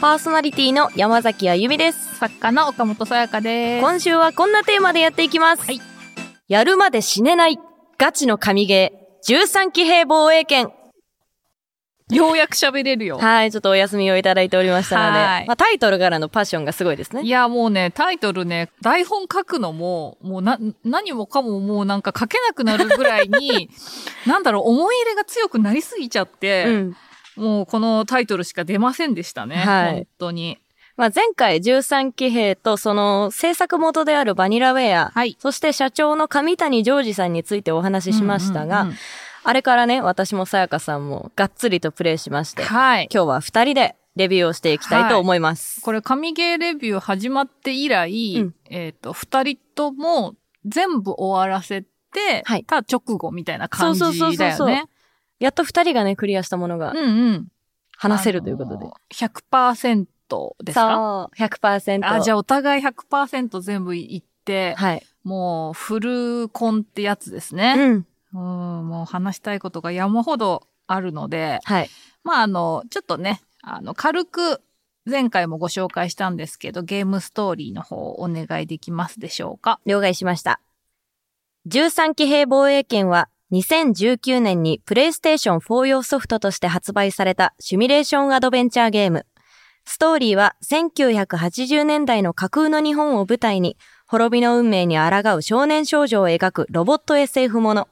[0.00, 2.16] パーソナリティの山崎あゆみです。
[2.18, 3.82] 作家の岡本さやかです。
[3.82, 5.64] 今週はこんなテーマでやっていきます。
[5.64, 5.80] はい
[6.46, 7.58] やるまで死ねない、
[7.96, 10.70] ガチの神ゲー、13騎兵防衛権。
[12.10, 13.16] ようやく喋れるよ。
[13.16, 17.22] はい、ちょっとお休みをいただいておりましたので、はいまあ、タイトルからのパッションがすごいですね。
[17.22, 23.70] いや、もうね、タイトルね、台本書くのも、もうな、何もかももうなんか書けなくなるぐらいに、
[24.26, 26.96] なんだろう、思い入れが強くなりすぎちゃって、うん。
[27.36, 29.56] もうこのタイトルしか出ませんでしたね。
[29.56, 30.58] はい本当に。
[30.96, 35.36] まあ、前回13騎兵とその制作元であるバニラウェア、はい。
[35.40, 38.98] そして社長の上谷ジョージさんについてお話ししましたが、うんうんうん
[39.46, 43.08] あれからね、私もさやかさんもがっつりとプレイしまして、はい。
[43.12, 45.82] 今日は二人でレビューをしていきたいと思います。
[45.82, 51.88] これ、神ゲーレビュー始まって以来、うんえっ、と、二人とも全部終わらせて、
[52.46, 54.18] はいた直後みたいな感じだよね。
[54.18, 54.88] そうそうそうそう
[55.44, 57.48] やっと二人がね、クリアしたものがうんうん。
[57.96, 58.86] 話せるということで。
[58.86, 60.06] あの100%
[60.64, 61.30] ですか？
[61.30, 62.00] そう、100%。
[62.10, 65.06] あ、じゃあお互い100%全部いって、はい。
[65.22, 67.74] もうフルコンってやつですね。
[68.32, 68.80] うん。
[68.80, 71.90] うん、もう話したいことが山ほどあるので、はい。
[72.24, 74.62] まああの、ちょっとね、あの、軽く
[75.06, 79.78] 前回もご紹介したんですけど、ゲームストーリーの方お願いできますでしょうか？
[79.84, 80.60] 了解しました。
[81.68, 89.26] 13騎兵防衛権は2019年にプレイステーション4用ソフトとして発売されたシミュレーションアドベンチャーゲーム。
[89.84, 97.88] ストーリーは1980年代の架空の日本を舞台に滅びの運命に抗う少年少女を描くロボット SF もの。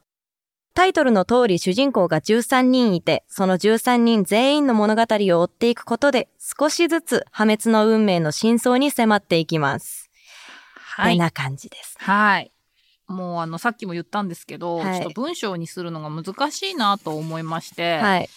[0.75, 10.11] タイトルの通り主人公が13人いて、その13人全員の物語を追っていくことで少しずつ破滅の運命の真相に迫っていきます。
[10.75, 11.13] はい。
[11.15, 11.95] てな感じです。
[11.99, 12.53] はい。
[13.09, 18.29] もうあの、さっきも言ったんですけど、はいちょっと文章にするのが難しいなと思いまして、はい。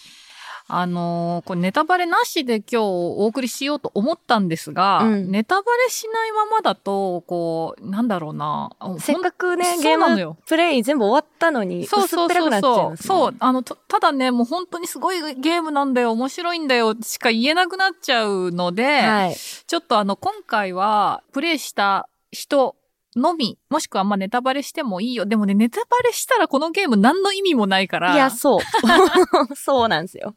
[0.68, 8.70] あのーこれネタバレなしで今日お送りしようと思ったんですが、うんネタバレしないままだと、こう、なんだろうな。
[8.98, 12.96] せっかくね、ゲームなのよプレイ全部終わったのに、そうそうそうそう。
[12.96, 13.34] そう。
[13.38, 19.36] あの、とただね、もう本当にすごいゲームなんだよ、面白いんだよ、しか言えなくなっちゃうので、はい。
[19.36, 22.74] ちょっとあの、今回は、プレイした人
[23.16, 25.24] のみ、もしくはまあネタバレしてもいいよ。
[25.26, 28.60] でもね、ネタバレしたらこのゲーム何の意味もないから、いや、そう。
[29.56, 30.34] そうなんですよ。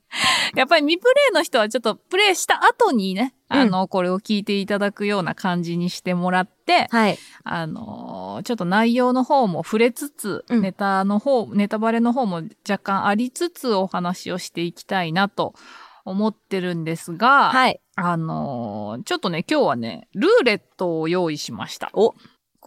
[0.56, 7.18] やっぱり未プレイの人はちょっとプレイした後にね、うんあの、これを聞いていただくような感じにしてもらって、はい。
[7.44, 15.54] あのーちょっと内容の方も触れつつ、うんネタの方、ネタバレの方も若干ありつつお話をしていきたいなと
[16.06, 17.82] 思ってるんですが、はい。
[17.96, 21.90] あのーちょっとね、今日はね、ルーレットを用意しました。
[21.94, 22.14] お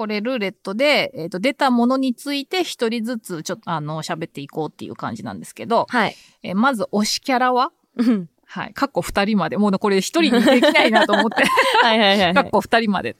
[0.02, 6.16] これルーレットで、えっ、と、出たものについて一人ずつちょっとあの、喋っていこうっていう感じなんですけど、はい。
[6.42, 7.70] えーまず推しキャラは？
[7.96, 8.74] うんはい。
[8.74, 9.56] かっこ二人まで。
[9.58, 11.44] もうこれ一人にできないなと思って。
[11.86, 12.34] はいはいはいはい。
[12.34, 13.14] かっこ二人まで。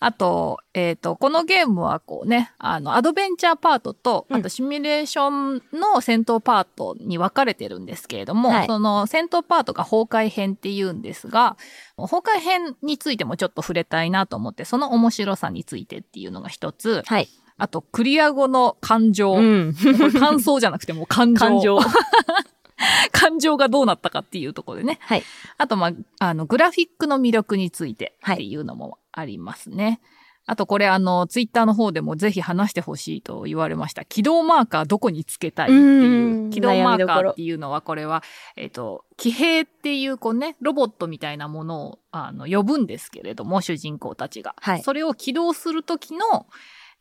[0.00, 11.56] あと、えっ、と、このゲームはこうね、あの、アドベンチャーパートと、うんあとシミュレーションの戦闘パートに分かれてるんですけれども、はいその戦闘パートが崩壊編って言うんですが、
[11.96, 17.28] 崩壊編についてもちょっと触れたいなと思って、その面白さについてっていうのが一つ、はい。
[17.56, 19.34] あと、クリア後の感情。
[19.34, 19.74] うん。
[20.18, 21.40] 感想じゃなくてもう感情。
[21.40, 21.78] 感情。
[23.12, 24.98] 感情がどうなったかっていうところでね。
[25.00, 25.22] はい。
[25.58, 30.00] あと、まあ、あの、グラフィックの魅力についてっていうのもありますね。
[30.46, 34.04] あと、これ、あの、ツイッターの方でもぜひ話してほしいと言われました。
[34.04, 36.46] 起動マーカーどこにつけたいってういう。
[36.48, 38.22] ん起動マーカーっていうのは、これは、
[38.56, 44.54] えっ、と、騎兵っていう、こうね、ロボットみたいなものを、あの、呼ぶんですけれども、主人公たちが。
[44.60, 46.46] はいそれを起動するときの、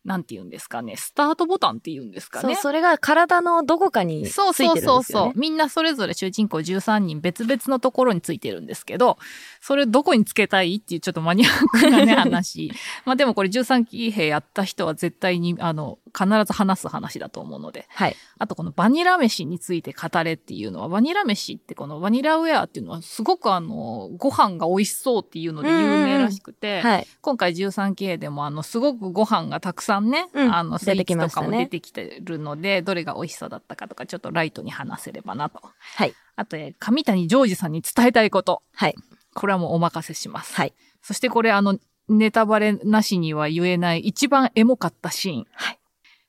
[0.06, 2.56] なんて言うんですかね、スタートボタンって言うんですかそう、ね。
[2.58, 4.74] それが体のどこかについてるんですよ、ね。
[4.74, 5.40] そうそうそうそう。
[5.40, 9.18] みんなそれぞれ主人公13人別々のところについてるんですけど、
[9.62, 12.72] それどこにつけたいっていうちょっとマニアックなね、話。
[13.06, 17.86] まあでもこれ13騎兵やった人は絶対に、あの、必ず話す話だと思うので。
[17.90, 18.16] はい。
[18.40, 27.08] あとこのバニラ飯について語れっていうのは、バニラ飯ってこのバニラウェアっていうのはすごくあの、ご飯が美味しそうっていうので有名らしくて、はい。
[27.22, 35.62] 今回13系でもあの、すごくご飯がたくさんね、うんあの、スイーツとかも出てきてるので、どれが美味しそうだったかとか、ちょっとライトに話せればなと。
[35.80, 36.14] はい。
[36.36, 38.62] あと、えー上谷ジョージさんに伝えたいこと。
[38.74, 38.96] はい。
[39.34, 40.56] これはもうお任せします。
[40.56, 40.74] はい。
[41.02, 41.78] そしてこれあの、
[42.10, 45.46] ネタバレなしには言えない一番エモかったシーン。
[45.54, 45.80] はい。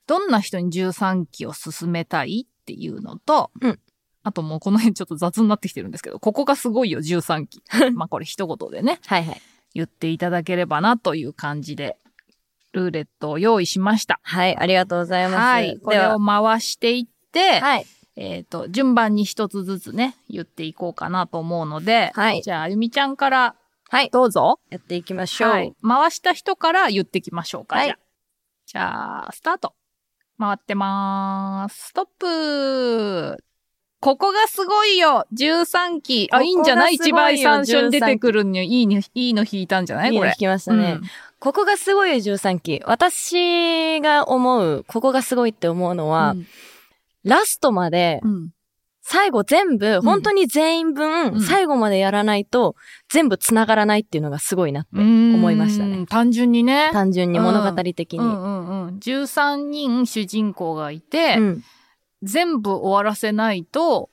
[0.07, 3.79] どんな人に13期を進めたいっていうのと、うん
[4.27, 7.63] あともうこの辺ちょっと雑になってきてるんですけど、ここがすごいよ、13期。
[7.93, 9.43] まあこれ一言でね、はいはい。
[9.75, 11.99] 言っていただければなという感じで、
[12.75, 14.21] ルーレットを用意しました。
[14.23, 15.37] はい、ありがとうございます。
[15.39, 15.79] はい。
[15.79, 17.87] これを回していって、はい。
[18.17, 23.57] えっ、と、順番に一つずつね、言っていこうかなと思うので、はいじゃあ、あゆみちゃんから、
[23.89, 24.11] はい。
[24.11, 24.59] どうぞ。
[24.71, 25.51] やっていきましょう。
[25.51, 25.75] はい。
[25.87, 27.77] 回した人から言ってきましょうか。
[27.77, 27.99] はいじゃあ。
[28.67, 29.75] じゃあ、スタート。
[30.39, 31.89] 回ってまーす。
[31.89, 33.45] ストップ
[34.05, 36.29] ここがすごいよ !13 期。
[36.31, 36.95] あ、いいんじゃない？
[36.97, 40.17] 一番最初に出てくるにいいの、いいの引いたんじゃない？
[40.17, 40.37] これいいの聞。
[40.41, 40.99] きましたね。
[41.01, 41.03] うん
[41.41, 42.83] ここがすごいよ、13期。
[42.87, 46.47] 私が思う、ここがすごいって思うのは、うん
[47.25, 48.51] ラストまで、うん。
[49.03, 52.77] 最後全部、ん本当に全員分、うん最後までやらないと、
[53.11, 55.97] 全部繋がらないっていうのがすごいなって思いましたね。
[55.99, 56.07] うん。
[56.07, 56.91] 単純にね。
[56.93, 58.19] 単純に物語的に。
[58.21, 58.99] うんうんうん。
[58.99, 61.65] 13人主人公がいて、うん
[62.25, 64.11] 全部終わらせないと、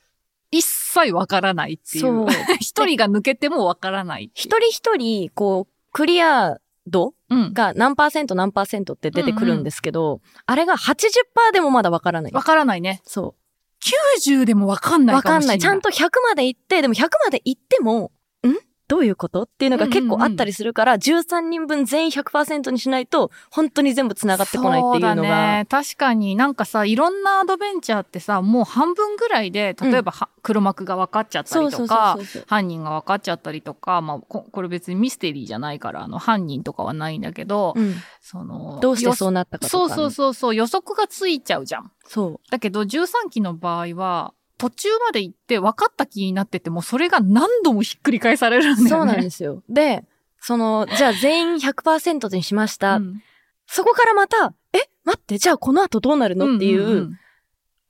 [0.50, 2.26] 一切わからないっていそうう。
[2.60, 4.30] 一人が抜けてもわからない。
[4.34, 7.52] 一人一人、こう、クリア度うん。
[7.52, 12.32] が何パーセント何パーセントって出てくるんですけど、あれが80%でもまだわからない。
[12.32, 13.00] わからないね。
[13.04, 13.34] そ
[14.24, 15.04] 90でもわかんう。
[15.04, 15.40] ないわかんない。
[15.40, 15.58] かもしれない。
[15.58, 18.10] ちゃんと100まで行って、でも100まで行っても、ん
[18.92, 25.28] どういうことっていうのが結構あったりするから、13人分全員100%にしないと、本当に全部繋がってこないっていうのが。
[25.62, 25.66] ね。
[25.70, 32.18] 確かになんかさ、いろんなアドベンチャーってさ、もう半分ぐらいで、例えばは、黒幕が分かっちゃったりとか。
[32.46, 37.94] 犯人が分かっちゃったりとか、まあ、ここれ別にミステリーじゃないから、あの、犯人とかはないんだけど、うん。
[38.20, 41.90] その、どうしてそうなったかとか、そうそうそうそう、予測がついちゃうじゃん。
[42.04, 42.50] そう。
[42.50, 48.90] だけど、13期の場合は、途中まで行って分かった気になってても、それが何度もひっくり返されるんだよね。
[48.90, 49.64] そうなんですよ。
[49.68, 50.04] で、
[50.38, 52.98] その、じゃあ全員100%にしました。
[52.98, 53.22] うん
[53.66, 57.18] そこからまた、え、待って、じゃあこの後どうなるのっていう、ん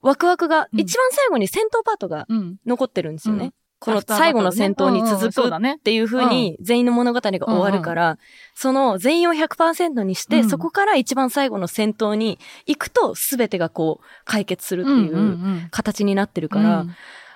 [0.00, 2.26] ワクワクが、うん一番最後に戦闘パートが
[2.64, 3.52] 残ってるんですよね。
[3.90, 5.78] うんこの最後の戦闘に続くっ。
[5.78, 8.18] ていう風に全員の物語が終わるから、
[8.54, 16.94] その全員を100%にして、うんそこから一番最後の戦闘に行くと全てがこう解決するっていう形になってるから、うん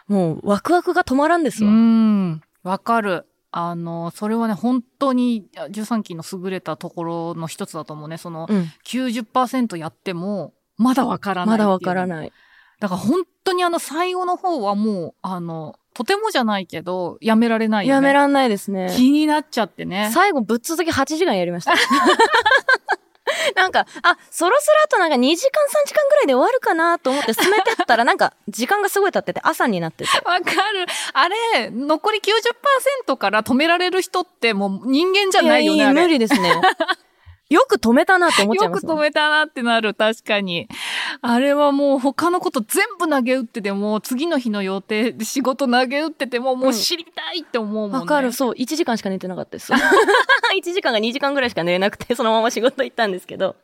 [0.08, 1.72] もうワクワクが止まらんですうわ。
[1.72, 2.40] ん。
[2.62, 3.26] わかる。
[3.50, 8.18] あの、それはね、本当にあ13期の優れたところの一つだと思うね。
[8.18, 8.70] その、うん。
[8.84, 11.58] 90%やっても、まだわからない。
[11.58, 12.08] まだわからい。
[12.08, 12.32] ない。
[12.80, 17.94] だから本当にあの最後の方はもう、あの、とてもじゃないけど、やめられないよね。
[17.94, 18.92] やめらんないですね。
[18.94, 20.10] 気になっちゃってね。
[20.12, 21.72] 最後ぶっ続け8時間やりました。
[23.56, 30.10] なんか、あ、そろそろあとなんか2時間3時間ぐらいで終わるかなと思って進めてったら なんか時間がすごい経ってて朝になってて。
[30.26, 30.86] わかる。
[31.14, 32.20] あれ、残り
[33.06, 35.76] 90%から止められる人ってもう人間じゃないよね。
[35.78, 36.60] いやあれ無理ですね。
[37.48, 38.84] よく止めたなって思っちゃいます。
[38.84, 40.68] よく止めたなってなる、確かに。
[41.22, 47.98] あれはもう他のこと全部投げ打ってても、次の日の予定で仕事投げ打ってても、もう知りたいって思うもんね。
[47.98, 49.72] わかる、そう、1時間しか寝てなかったです。
[50.58, 53.54] 1時間が2時間ぐらいしか寝れなくて、そのまま仕事行ったんですけど。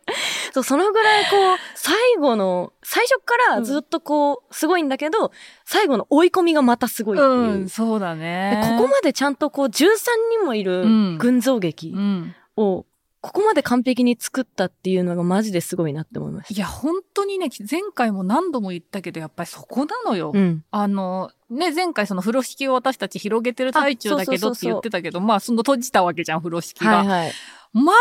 [0.52, 5.32] そう、そのぐらいこう、最後の、最初からずっとこう、すごいんだけど、
[5.64, 7.30] 最後の追い込みがまたすごいっていう。
[7.30, 8.76] うん、そうだでね。
[8.78, 9.88] ここまでちゃんとこう13
[10.38, 12.34] 人もいるうん群像劇うん。
[12.56, 12.84] を、
[13.22, 20.32] ここまで完璧に作ったっていうのがマジですごいなって思いましいや、本当にね、前回も何度も言ったけど、やっぱりそこなのよ。
[20.32, 20.38] た。
[20.40, 20.64] うん。
[20.72, 26.98] あの、ね、前回その風呂敷を私たち広げてる最中だけどって言ってたけど、まあ、その閉じたわけじゃん、風呂敷が。
[26.98, 27.32] はいはい。
[27.74, 27.96] まあ、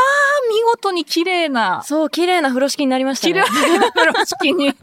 [0.50, 3.42] 見事に綺麗な、そう、綺麗な風呂敷になりました綺ね。
[3.42, 4.74] 麗な風呂敷に。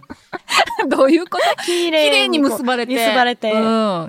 [0.89, 1.63] どういうこと？
[1.65, 2.95] 綺綺麗に結ばれて。
[2.95, 3.53] 結ばれて。
[3.53, 3.57] う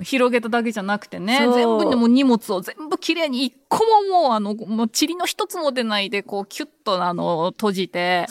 [0.02, 1.38] 広げただけじゃなくてね。
[1.54, 8.26] 全部でも荷物を全部綺麗に一個ももう、あの、もう塵の一つも出ないで、こう、キュッと、あの、閉じて。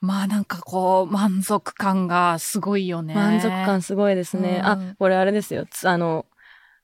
[0.00, 3.14] まあなんかこう、満足感がすごいよね。
[3.14, 4.60] 満足感すごいですね。
[4.60, 5.66] うんあ、これあれですよ。
[5.70, 6.24] つあの、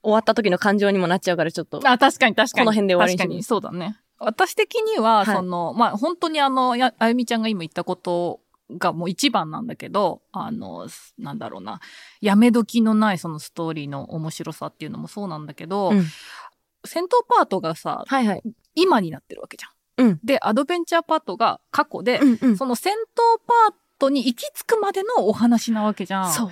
[0.02, 1.80] 終わった時の感情にもなっちゃうからちょっと。
[1.82, 2.64] あ、確かに確かに。
[2.64, 3.96] この辺で終わりに確かに、そうだね。
[4.18, 11.80] 私的には、はいその、まあ、本当にあの、や、あゆみちゃんが今言ったことがもう一番なんだけど、あの、すなんだろうな、
[12.20, 16.04] やめ時のないそのストーリーの面白さっていうのもそうなんだけど、うん
[16.86, 18.42] 戦闘パートがさ、はいはい。
[18.74, 20.06] 今になってるわけじゃん。
[20.08, 22.56] うんで、アドベンチャーパートが過去で、うんうん。
[22.56, 26.32] その戦闘パートに行き着くまでのお話なわけじゃん。
[26.32, 26.42] そ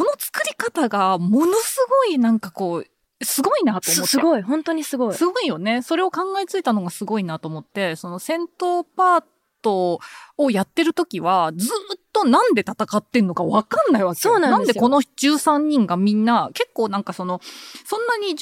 [0.00, 2.86] の作り方がものすごいなんかこう、
[3.22, 4.06] すごいなと思って。
[4.06, 4.42] すすごい。
[4.42, 5.14] 本当にすごい。
[5.14, 5.82] すごいよね。
[5.82, 9.24] それを考えついたのがすごいなと思って、その戦闘パー
[9.62, 10.00] ト
[10.36, 17.40] をやってる時は、ずーっとなんで戦ってんのかわかんないわけよそうなんですよでこの13人がみんな、結構なんかその、
[17.84, 18.36] そんなに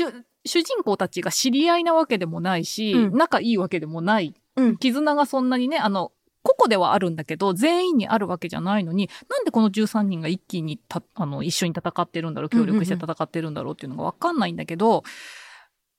[0.44, 4.34] 主人公たちが知り合いなわけでもないし、うん仲いいわけでもない。
[4.56, 4.76] うん。
[4.76, 15.04] 絆がそんなにね、あの、個々ではあるんだけど、全員にあるわけじゃないのに、なんでこの13人が一気にた、あの、一緒に戦ってるんだろう、協力して戦ってるんだろうっていうのがわかんないんだけど、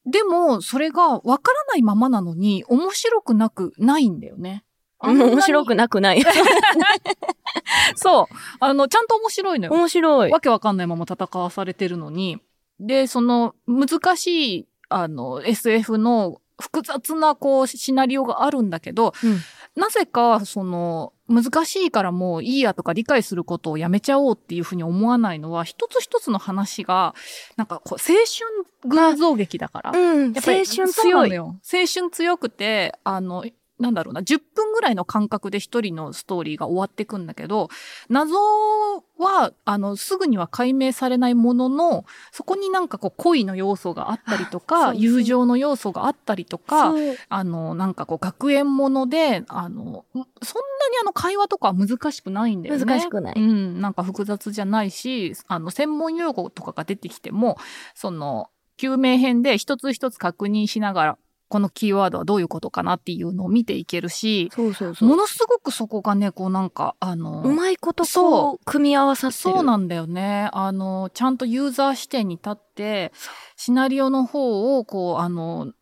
[0.05, 4.65] でも、それがわからないままなのに、面白くなくないんだよね。
[4.99, 6.23] 面白くなくない。
[7.95, 8.35] そう。
[8.59, 9.73] あの、ちゃんと面白いのよ。
[9.73, 10.31] 面白い。
[10.31, 12.41] わけわかんないまま戦わされてるのに。
[12.79, 19.39] で、その、難しい、あの、SF の複雑な、こう、シナリオがあるんだけど、うん
[19.75, 27.15] なぜか、その、難しいからもういいやとか理解することをやめちゃおうっていうふうに思わないのは、一つ一つの話が、
[27.57, 29.91] なんかこう、青春群像劇だから。
[29.91, 31.35] うん、青やっぱり春強い。
[31.35, 31.55] 青
[31.91, 33.45] 春強くて、あの、
[33.79, 37.69] なんだろうな、10分ぐらいの間隔で一人のストーリーが終わっていくんだけど、
[38.07, 38.35] 謎
[39.17, 46.93] は、あの、すぐには解明されないものの、そこになんかこう、恋の要素があったりとあか、友情の要素があったりとか、
[47.29, 50.33] あの、なんかこう、学園もので、あの、そんなに
[51.01, 52.85] あの、会話とかは難しくないんだよね。
[52.85, 53.35] 難しくない。
[53.35, 57.57] うん、なんか複雑じゃないし、あの、専門用語とかが出てきても、
[57.95, 61.17] その、救命編で一つ一つ確認しながら、
[61.53, 65.07] このキーワードはどういうことかなっていうのを見ていけるし、そうそうそう。
[65.07, 69.53] ものすごくそこがね、こうなんか、あの、うまいことそこう、組み合わさってる。
[69.53, 70.49] そうなんだよね。
[70.51, 73.13] あの、ちゃんとユーザー視点に立って、
[73.55, 75.73] シナリオの方を、こう、あの、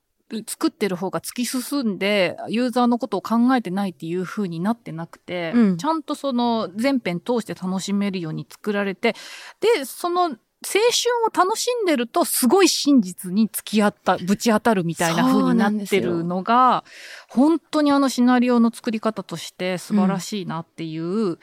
[0.45, 9.15] 作ってる方が突き進んで、ユーザーのことを考えてないっていう風になってなくて、うんちゃんとその全編通して楽しめるように作られて、
[9.61, 16.83] で、その、青春を楽しんでると、すごい真実に付き合った、ぶち当たるみたいな風になってるのが、
[17.29, 21.39] 本当にあのシナリオの作り方として素晴らしいなっていう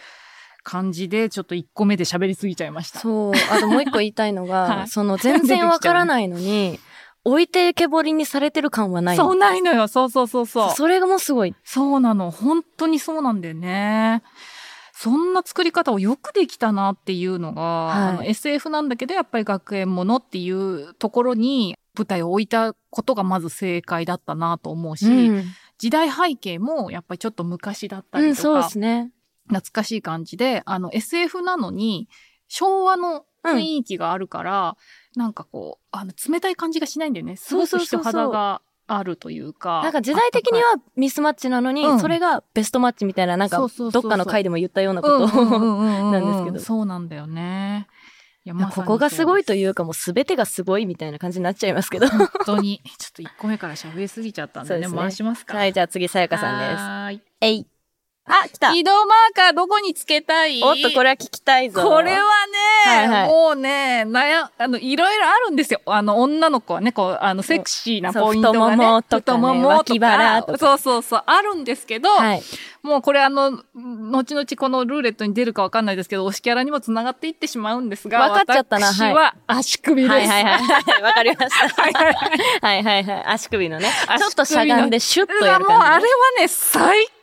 [0.62, 3.00] 感じで、ちょっと1個目で喋りすぎちゃいました。
[3.00, 3.32] そう。
[3.50, 6.78] あともう一個言いたいのが、はいその全然わからないのに、
[7.24, 9.16] 置いてけぼりにされてる感はない。
[9.16, 9.88] そうないのよ。
[9.88, 10.70] そうそうそうそう。
[10.70, 11.54] それがもうすごい。
[11.64, 12.30] そうなの。
[12.30, 14.22] 本当にそうなんだよね。
[15.00, 25.44] そんな作り方をよくできたなっていうのが、はいあの SF なんだけどやっぱり学園ものっていうところに舞台を置いたことがまず正解だったなと思うし、うん。
[25.78, 29.12] 時代背景もやっぱりちょっと昔だったうん、りとかそうで、すね。
[29.46, 32.08] 懐かしい感じで、あの SF なのに
[32.48, 34.76] 昭和の雰囲気があるから、
[35.14, 37.36] なんかこう、あの冷たい感じがしないんだよね。
[37.36, 39.82] すごく人肌があるというか。
[39.82, 40.64] なんか時代的には
[40.96, 45.26] ミスマッチなのに、うんそれがベストマッチみたいな、なんかどっかの回でも言ったようなこと。
[45.28, 47.86] ななんですけどそうなんだよね。
[48.44, 52.08] いやいやここがすごいというかもう全てがすごいみたいな感じになっちゃいますけど。
[52.08, 52.80] 本当に。
[52.98, 55.56] ちょっと1個目から喋りすぎちゃったんでね、ですね回しますか。
[55.58, 56.80] はい、じゃあ次、さやかさんです。
[56.80, 57.22] はーい。
[57.42, 57.66] えい。
[58.28, 60.62] あ、来た移動マーカーどこにつけたい？
[60.62, 61.82] おっと、これは聞きたいぞ。
[61.82, 62.22] これはね、
[62.84, 65.80] はいはいもうね、悩、あの、いろいろあるんですよ。
[65.86, 68.76] あの、女の子はね、こう、あの、セクシーなポイントがね。
[68.76, 72.42] 太ももとかね太もも脇腹とかそうそうそう、あるんですけど、はい。
[72.82, 80.12] もうこれあの、後々このルーレットに出るかわかんないですけど、推しキャラにも繋がっていってしまうんですが、わかっちゃったな私は足首です。
[80.12, 81.02] はいはいはい。
[81.02, 81.82] わかりました。
[82.66, 83.24] はいはいはい。
[83.26, 83.90] 足首のね。
[84.18, 86.08] ちょっとしゃがんでシュッとやる感じ、もうあれは
[86.38, 87.17] ね、最高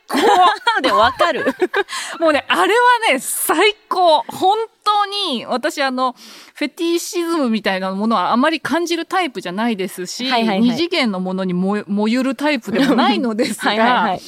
[0.82, 1.44] でわかる。
[2.20, 6.14] もうね、あれはね、最高本当に、私あの、
[6.54, 13.72] フェティシズムみたいなものはあまり感じるタイプじゃないですし、はいはいはい二次元のものにも燃ゆるタイプでもないのですが、
[14.02, 14.20] はい。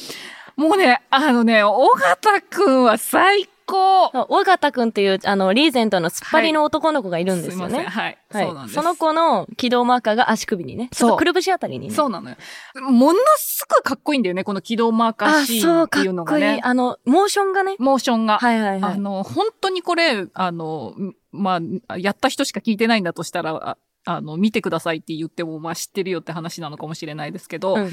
[0.55, 7.67] もうね、あのね、尾形くんは最高そう尾形くんっていう、あの、リーゼントの突っ張りの男の子がいるんですよ。
[7.67, 7.85] ね。
[7.85, 8.17] はい。
[8.31, 8.45] はい。
[8.45, 8.75] そうなんです。
[8.75, 10.89] その子の起動マーカーが足首にね。
[10.91, 11.93] そうくるぶしあたりにね。
[11.93, 12.35] そうなのよ。
[12.75, 16.05] ものすごいかっこいいんだよね、この起動マーカーあ、シーそう、ンってかっこいい。
[16.05, 16.59] いうのがね。
[16.63, 17.75] あの、モーションがね。
[17.79, 18.39] モーションが。
[18.39, 18.93] はいはいはい。
[18.93, 20.93] あの、本当にこれ、あの、
[21.31, 27.91] まあ、やった人しか聞いてないんだとしたら、ああの、見てくださいって言っても、まあ知ってるよって話なのかもしれないですけど、うん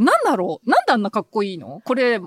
[0.00, 0.70] なんだろう？
[0.70, 1.82] なんであんなかっこいいの？
[1.84, 2.20] これ、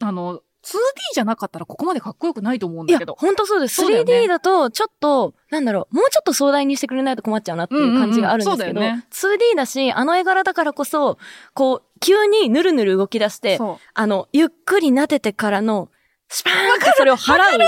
[0.00, 3.16] あの、2D じゃなかったらここまでかっこよくないと思うんだけど、。
[3.18, 3.82] ほんとそうです。
[3.88, 11.18] ね 3D だと、ちょっと、なんだろう、もうちょっと壮大にしてくれないと困っちゃうなっていう感じがあるんですけど、うんうんうん 2D だし、あの絵柄だからこそ、
[11.54, 13.58] こう、急にぬるぬる動き出して。
[13.94, 15.88] あの、ゆっくり撫でてからの、
[16.28, 17.38] スパーンってそれを払う。
[17.38, 17.58] なん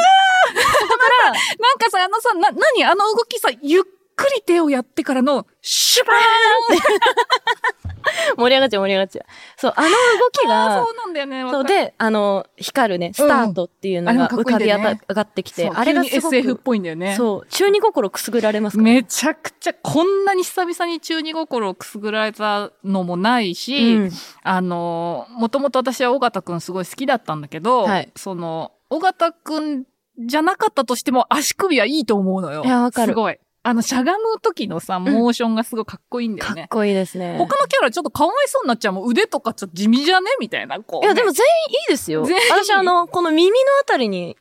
[1.79, 3.83] かさ、あのさ、な、なにあの動きさ、ゆっ
[4.17, 6.21] くり手をやってからの、シュバーン
[8.37, 9.27] 盛り上がっちゃう盛り上がっちゃう。
[9.57, 9.95] そう、あの動
[10.33, 11.51] きあがー、そうなんだよね。
[11.51, 17.15] そうで、あの、光るね、スタートっていうのが浮かび上がってきて、そうあれがすごく SF っぽいんだよね。
[17.17, 18.85] そう、中二心くすぐられますから。
[18.85, 24.11] めちゃくちゃ、こんなに久々に中二心をくすぐられたのもないし、うん
[24.43, 29.85] あの、もともと私は尾形くんすごい好きだったんだけど、はいその、尾形くん
[30.19, 32.63] じゃなかったとしても足首はいいと思うのよ。
[32.65, 33.39] いやわかるすごい。
[33.63, 36.63] あの、しゃがむ時のさ、モーションがすごいかっこいいんだよね。
[36.63, 37.37] かっこいいですね。
[37.37, 39.09] 他のキャラちょっとかわいそうになっちゃうもん。
[39.09, 40.31] 腕とかちょっと地味じゃね？
[40.41, 40.81] みたいな。
[40.81, 42.25] こう、いや、でも全員いいですよ。
[42.25, 44.35] 全員私、あの、この耳のあたりに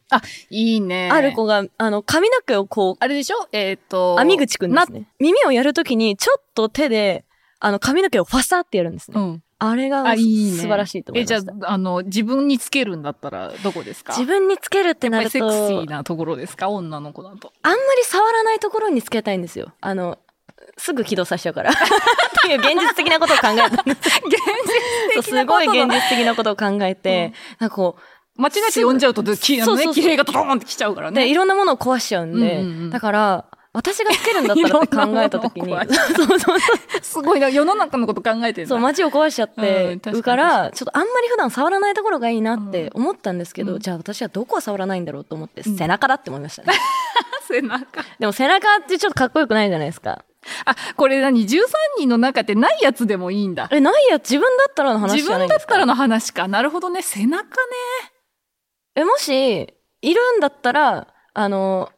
[0.50, 1.10] いいね。
[1.12, 3.48] ある子が、あの、髪の毛をこう、あれでしょ？
[3.52, 5.10] えっ、と、網口くんですね。
[5.20, 7.26] 耳をやるときに、ちょっと手で、
[7.60, 9.20] あの、髪の毛をファサってやるんですね。
[9.20, 9.44] うん。
[9.62, 10.58] あれがあ、いいね。
[10.58, 11.36] 素晴らしいと思いました。
[11.36, 14.14] え、じゃあ、あの、自分につけるんだったらどこですか？
[14.14, 16.70] 自分につけるってなると、セクシあんーなところですか？
[16.70, 17.52] 女の子だと。
[17.62, 19.74] まり触らないところにつけたいんですよ。
[19.82, 20.18] あの、
[20.78, 21.72] すぐ起動させちゃうから。
[21.76, 21.76] っ
[22.42, 24.22] ていう現実的なことを考えたんです。
[24.26, 24.38] 現
[25.16, 27.98] そうすごい現実的なことを考えて、なんかこ
[28.42, 31.30] 間違えて呼んじゃうと、きあのね、そうそうそう綺麗がドーンってきちゃうからう、で、ね。
[31.30, 36.60] いろんなものを壊しちゃうんで、うんうんうんだから、私がつけるんだったらって 考えたときに、いろんなもそうそうそう、
[37.02, 39.62] すごいな、世の中のこと考えてるそう、街を壊しちゃっう
[39.96, 46.74] んてるから、ちょっとあんまり普段触らないところがいいなって思ったんですけど、うんじゃあ私はどこは触らないんだろうと思って、うん背中だって思いましたね。
[47.48, 48.04] 背中。
[48.20, 50.24] でも背中ってちょっとかっこよくないじゃないですか。
[50.66, 51.62] あ、これ何 ?13
[52.00, 53.68] 人の中ってないやつでもいいんだ。
[53.72, 56.48] え、ないや、自分だったらの話自分だったらの話か。
[56.48, 57.02] なるほどね。
[57.02, 57.50] 背中ね。
[58.96, 61.90] え、もし、いるんだったら、あの、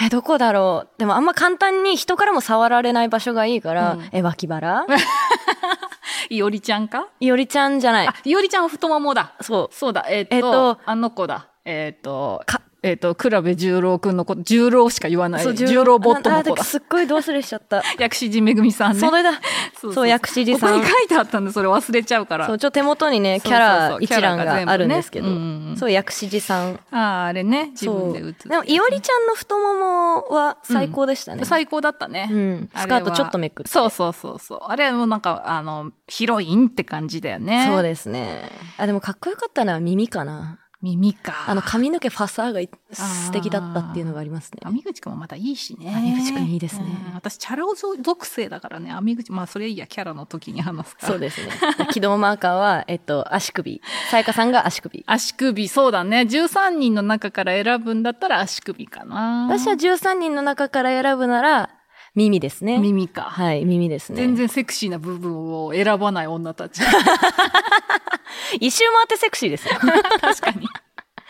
[0.00, 0.98] え、どこだろう？
[0.98, 4.86] でもあんま簡単に人からも触られない場所がいいから、うんえ、脇腹？
[6.28, 7.08] いおりちゃんか？
[7.20, 9.32] いおりちゃんじゃないあ。、いおりちゃんは太ももだ。
[9.40, 9.74] そう。
[9.74, 10.04] そうだ。
[10.08, 11.48] えっ、と、えっとあの子だ。
[11.64, 15.44] えっ、と、かえっ、と、倉部十郎くんの子、十郎しか言わない。
[15.44, 16.62] そう十郎ボットの子だ。
[16.62, 17.82] すっごいどうすれしちゃった。
[17.98, 19.00] 薬師寺めぐみさんね。
[19.00, 19.32] それだ。
[19.80, 22.46] そうそう薬師寺さんここに書いてあったんで、それ忘れちゃうから。
[22.46, 25.26] そう、ちょ手元にね、キャそうそうそうラ一覧があるんですけど。
[25.26, 26.80] キャラが全部ねうんうんうんそう、薬師寺さん。
[26.92, 28.12] ああ、あれね、自そう。
[28.12, 28.48] 分で打つ。
[28.48, 31.44] でも、いおりちゃんの太ももは最高でしたね。
[31.44, 32.28] 最高だったね。
[32.30, 32.70] うん。
[32.74, 33.70] スカートちょっとめくって。
[33.70, 34.58] そうそうそうそう。
[34.62, 37.66] あれもなんか、あの、ヒロインって感じだよね。
[37.68, 38.50] そうですね。
[38.78, 40.58] あ、でもかっこよかったのは耳かな。
[40.86, 41.44] 耳か。
[41.48, 42.60] あの髪の毛ファサーが
[42.92, 44.60] 素敵だったっていうのがありますね。
[44.62, 45.92] 網口くんもまたいいしね。
[45.94, 51.08] 網口くんいいですねうん私、チャラ男属性だからね、網口、まあ、それいいや、キャラの時に話すから。
[51.08, 51.50] そうですね。
[51.90, 53.82] 起動マーカーは、えっと、足首。
[54.10, 55.02] さやかさんが足首。
[55.06, 56.20] 足首、そうだね。
[56.20, 59.48] 13人の中から選ぶんだったら足首かな。
[59.48, 61.70] 私は13人の中から選ぶなら、
[62.16, 62.78] 耳ですね。
[62.78, 63.22] 耳か。
[63.22, 64.16] はい、耳ですね。
[64.16, 66.80] 全然セクシーな部分を選ばない女たち。
[68.58, 69.74] 一周回ってセクシーですよ。
[70.20, 70.66] 確かに。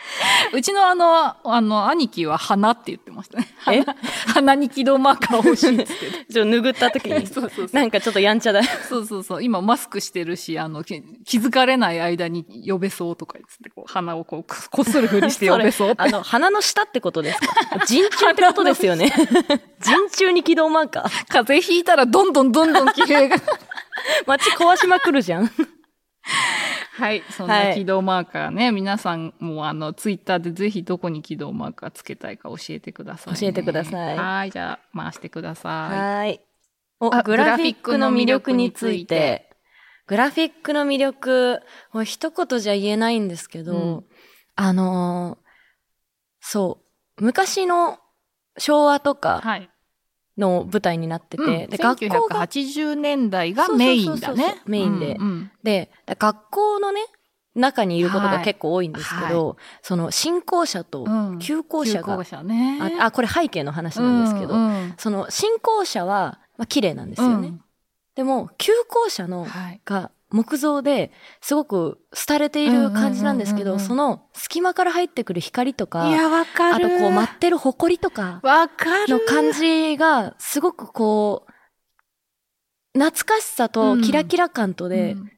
[0.53, 3.47] うちのあの、あの、兄貴は鼻って言ってましたね。
[3.71, 3.83] え？
[3.83, 6.11] 鼻鼻に起動マーカー欲しいっつって。
[6.33, 7.27] ちょっと拭った時に。
[7.27, 8.63] そうそうそうなんかちょっとやんちゃだ。
[8.63, 9.43] そうそうそう。
[9.43, 16.01] 今マスクしてるし、あの、き気づかれない間に呼べそうとか言って、こう鼻をこう、こっそりふりして呼べそうって。
[16.01, 17.85] あの、鼻の下ってことですか？
[17.85, 19.11] 人中ってことですよね。
[19.81, 21.03] 人中に起動マーカー。
[21.27, 23.35] 風邪ひいたらどんどんどんどん気平が。
[24.25, 25.51] 街壊しまくるじゃん。
[26.97, 27.23] はい。
[27.29, 33.39] そんはない起動マーカーね、皆さんもあの、ツイッターでぜひどこに起動マーカーつけたいか教えてください、ね。
[33.39, 34.51] 教えてくださいはい。
[34.51, 36.41] じゃあ、回してくださはい。
[36.99, 39.49] おあグラフィックの魅力について。
[40.07, 41.61] グラフィックの魅力、
[41.93, 44.05] もう一言じゃ言えないんですけど、うん
[44.55, 45.47] あのー
[46.39, 46.79] そ
[47.19, 47.99] う、昔の
[48.57, 49.15] 昭和とい。
[49.17, 49.69] かはい。
[50.37, 54.69] の舞台になってて、うん、で、学校が、1980年代がメインだねう。
[54.69, 57.01] メインでうんうんで、学校のね、
[57.55, 62.79] 中にいることはいが結構多いんですけど、その進行者とうん休校者が、旧校舎ね。
[62.99, 67.47] ああ、これ背景の話なんですけど、うんうんその進行者は、まあ、綺麗なんですよね。
[67.49, 67.61] うん
[68.15, 69.81] でも、休校者のはい。
[69.85, 71.11] が木造で
[71.41, 76.85] すごく廃れている感じなんですけど、うんうんうんうんその隙間から入ってくる光とか、いや、わかる。
[76.85, 79.07] あとこう舞ってる埃とかわかる。
[79.07, 81.51] の感じがすごくこう、
[82.99, 85.31] 懐かしさとキラキラ感とで、うん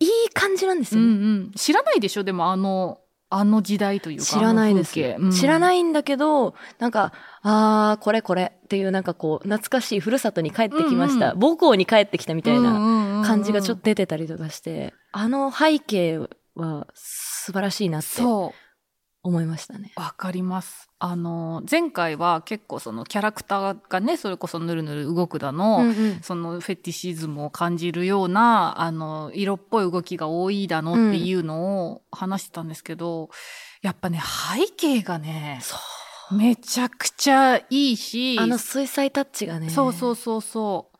[0.00, 1.14] いい感じなんですうんよね。
[1.14, 1.52] うん。
[1.52, 2.24] 知らないでしょ？
[2.24, 2.98] でもあの、
[3.34, 4.24] あの時代というか。
[4.24, 4.92] 知らないです。
[4.98, 5.60] あの風景知らい。
[5.60, 11.32] ないんだけど、なんか、あー、これこれっていうなんかこう、懐かしいふるさとに帰ってきました。
[11.32, 16.18] うん母校に帰ってきたみたいなな感じがちょっと出てたりとかして、あの背景
[16.54, 18.61] は素晴らしいなってそう。
[19.24, 19.92] 思いましたね。
[19.94, 20.90] わかります。
[20.98, 33.30] あの、前回は結構そのキャラクターがね、それこそぬるぬる動くだの、うんうんそのフェティシズムを感じるような、あの、色っぽい動きが多いだのっていうのを話してたんですけど、
[33.80, 36.34] やっぱね、背景がね、そう。
[36.34, 39.70] めちゃくちゃいいし、あの水彩タッチがね。
[39.70, 40.98] そうそうそうそう。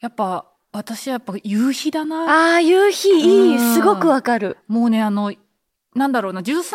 [0.00, 2.52] やっぱ、私はやっぱ夕日だな。
[2.52, 3.12] ああ、夕日い
[3.52, 3.56] い。
[3.56, 4.58] うんすごくわかる。
[4.68, 5.32] もうね、あの、
[5.94, 6.72] なんだろうな、13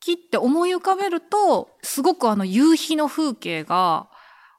[0.00, 4.08] 期って思い浮かべると、すごくあの夕日の風景が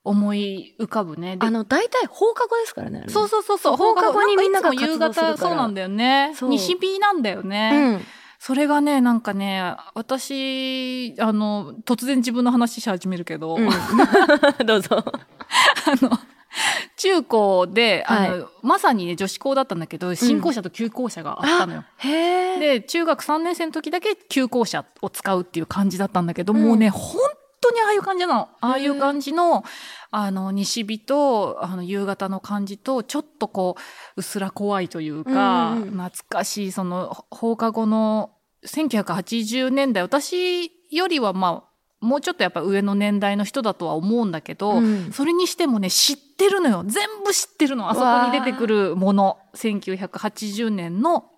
[0.04, 1.38] 思い浮かぶね。
[1.38, 3.06] であの、大体放課後ですからね。
[3.08, 3.78] そうそうそうそう。
[3.78, 6.34] 放課後にみんなが活動するからそうなんだよね。
[6.42, 7.72] 西日なんだよね。
[7.74, 8.06] うん。
[8.40, 13.70] それがね、なんかね、私、あの、突然自分の話し始めるけど、うん
[14.66, 14.90] どうぞ。
[15.86, 16.18] あの、
[16.98, 21.84] 中高で、あの、はまさにね、女子校だったんだけど、新校舎と旧校舎があったのよ。
[21.98, 22.60] へえ。
[22.60, 27.20] で、中学3年生の時だけ旧校舎を使うっていう感じだったんだけど、うんもうね、本
[27.62, 28.50] 当にああいう感じなの。
[28.60, 29.64] ああいう感じの、
[30.12, 33.82] あの、西日と、あの、夕方の感じと、ちょっとこう、
[34.18, 38.32] うっすら怖いというか、うんうん懐かしい、その、放課後の、
[38.66, 41.71] 1980年代、私よりはまあ、
[42.02, 46.84] もうちょっとやっぱ上の年代の人だとは思うんだけど、うんそれにしてもね、知ってるのよ。
[46.86, 47.90] 全部知ってるの。
[47.90, 49.38] あそこに出てくるもの。
[49.56, 51.30] 1980年の。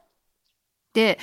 [0.93, 1.19] で、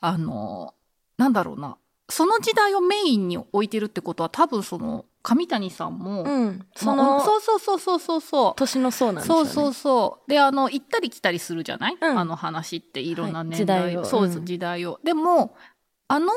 [0.00, 0.74] あの、
[1.16, 1.76] なんだろうな。
[2.08, 6.66] その時代をメインに置いてるってことは多分その、上谷さんも、うん。
[6.74, 8.54] そまあの、そうそうそうそうそうそう。
[8.56, 9.50] 年のそうなんですよね。
[9.50, 10.30] そうそうそう。
[10.30, 14.98] で、あの、行ったり来たりするじゃない、うんあの話っていろんなはい年代,、時代をそうです、うん時代を。
[15.04, 15.54] でも、
[16.08, 16.32] あの、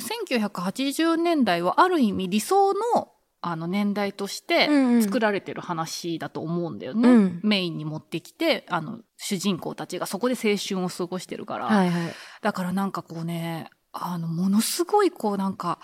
[0.00, 3.10] 1980年代はある意味理想の
[3.46, 4.70] あの年代として
[5.02, 7.08] 作られてる話だと思うんだよね。
[7.08, 11.66] うんメインに持ってきて、あの、主人公たちがそこで青春を過ごしてるから。
[11.66, 12.14] はいはい。
[12.40, 15.78] だからなんかこうね、あの、ものすごいこうなんか、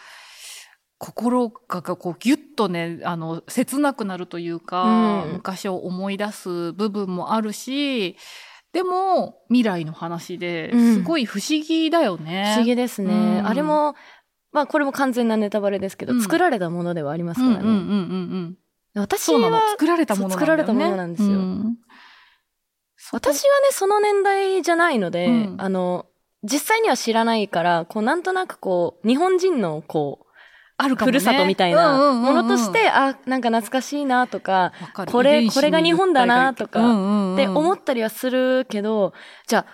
[0.97, 8.17] 心がこうギュッとね、あの、切なくなるというか、うん昔を思い出す部分もあるし、
[8.73, 12.53] でも未来の話でうんすごい不思議だよね。
[12.55, 13.13] 不思議ですね。
[13.13, 13.95] うんあれも、
[14.53, 17.61] まあこれも完全なネタバレですけど、うん作られたものではありますからね。
[17.61, 17.97] うんうんうんうんう
[18.37, 18.57] ん。
[18.95, 19.33] 私。
[19.33, 20.35] は、作られたものね。
[20.35, 21.77] 作られたものなんですようん
[23.13, 26.07] 私はね、その年代じゃないので、うんあの、
[26.45, 30.27] 実際には知らないから、こう、なんとなくこう、日本人のこう、
[30.83, 31.13] あるかもね。
[31.13, 32.35] ふるさとみたいなうんうんうんうん。
[32.37, 34.73] ものとして、あ、なんか懐かしいなとか、
[35.11, 37.35] これこれが日本だなとかうんうんうん。
[37.35, 39.13] って思ったりはするけど、
[39.47, 39.67] じゃあ、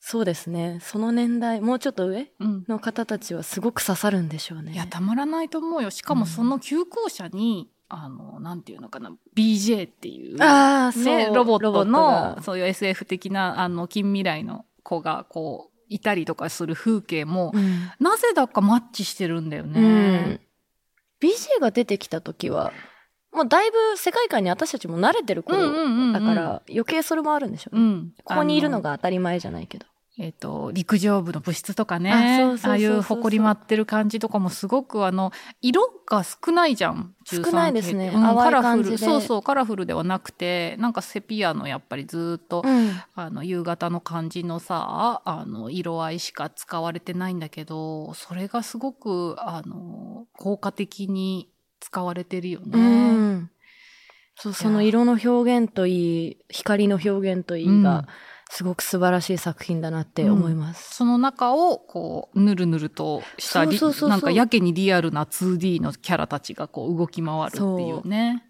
[0.00, 2.64] そうですね、その年代、もうちょっと上うん。
[2.68, 4.72] の方たちはすごく刺さるんでしょうね。
[4.72, 5.88] いや、たまらないと思うよ。
[5.90, 20.40] しかもその急行車に、あの、なんていうのかな、BJ っていう、ああ、そう、ね、ロボットロのが、そういう SF 的な、あの、近未来の子が、こう、いたりとかする風景も、うんなぜだかマッチしてるんだようねん。。
[21.20, 22.72] BJ が出てきた時は、
[23.32, 25.58] もうだいぶ世界観に私たちも慣れてる頃
[26.12, 27.82] だから、余計それもあるんでしょうね。
[27.82, 28.14] うん。
[28.22, 28.90] ここにいるのが。
[28.90, 29.86] が当たり前じゃないけど。
[30.16, 32.12] えっ、と、陸上部の部室とかね。
[32.12, 37.14] あああいう埃舞ってる感じとかもすごくあの、色が少ないじゃん。
[37.24, 38.98] 少ないですね13系ってうんカラフル。
[38.98, 43.02] そうそう、カラフルではなくて、なんかセピアのやっぱりずっと、うん。
[43.16, 51.50] あの、夕方の感じのさ、あの、色合いしか使われてないんだけど、それがすごく、あの、効果的に
[51.80, 52.78] 使われてるよね。
[52.78, 53.50] うん。
[54.36, 58.06] そう、その色の表現といい、光の表現といいが、
[58.50, 60.94] すごく素晴らしい作品だなって思います。
[60.94, 68.44] その中を、こう、ぬるぬるとしたりなんかやけにリアルな 2D のキャラたちがこう動き回るっていうね。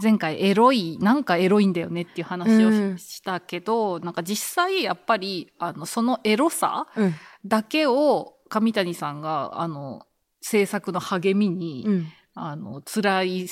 [0.00, 7.14] 前回エロい、なんかエロいんだよねっていう話をし,、うんたけど、なんか実際やっぱり、あの、そのエロさうん。
[7.44, 10.06] だけを上谷さんが、あの、
[10.40, 12.06] 制作の励みに、うん。
[12.34, 13.48] あの、辛い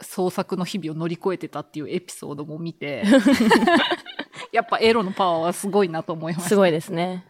[0.00, 3.04] 創作の日々を乗り越えてたっていうエピソードも見て、
[4.54, 6.48] やっぱエロのパワーはすごいなと思いました。
[6.50, 7.26] すごいですね。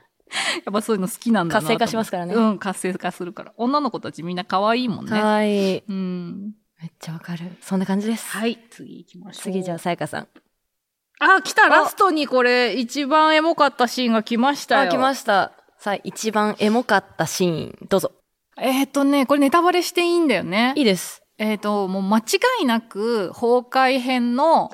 [0.67, 1.61] やっぱそういうの好きなんだな。
[1.61, 3.55] 活性化しますからねうん、活性化するから。
[3.57, 5.11] 女の子たちみんな可愛いもんね。
[5.11, 5.83] かわいい。
[5.89, 6.53] うん。
[6.83, 7.51] めっちゃわかる。
[7.63, 8.27] そんな感じです。
[8.27, 9.43] はい、次行きましょう。
[9.45, 10.29] 次じゃあ、さやかさん。
[11.19, 14.83] あ、来たラストにこれ、一番エモかったシーンが来ましたよ。
[14.83, 15.53] あ、来ました。
[15.79, 18.13] さあ、一番エモかったシーン、どうぞ。
[18.59, 20.75] えっ、とね、これネタバレしていいんだよね。
[20.77, 21.23] いいです。
[21.39, 22.23] えっ、と、もう間違
[22.61, 24.71] いなく、崩壊編の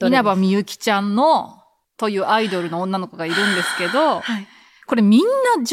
[0.00, 1.57] 稲葉みゆきちゃんの、
[1.98, 4.46] というアイドルの女の子がいるんですけど、はい。
[4.86, 5.26] これみんな、
[5.60, 5.64] 13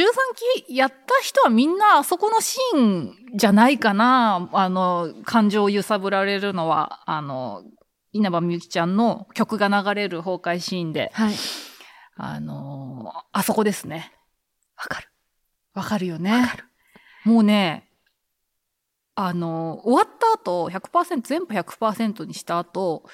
[0.66, 4.50] 期やった人はみんなあそこのシーンじゃないかな。
[4.52, 7.64] あの、感情を揺さぶられるのは、あの、
[8.12, 11.36] 稲葉みゆきちゃんの曲が流れる崩壊シーンで、はい。
[12.18, 14.12] あの、あそこですね。
[14.76, 15.08] わかる。
[15.74, 16.32] わかるよね。
[16.32, 16.66] わかる
[17.24, 17.90] もうね、
[19.16, 23.06] あの、終わった後、100%、全部100%にした後、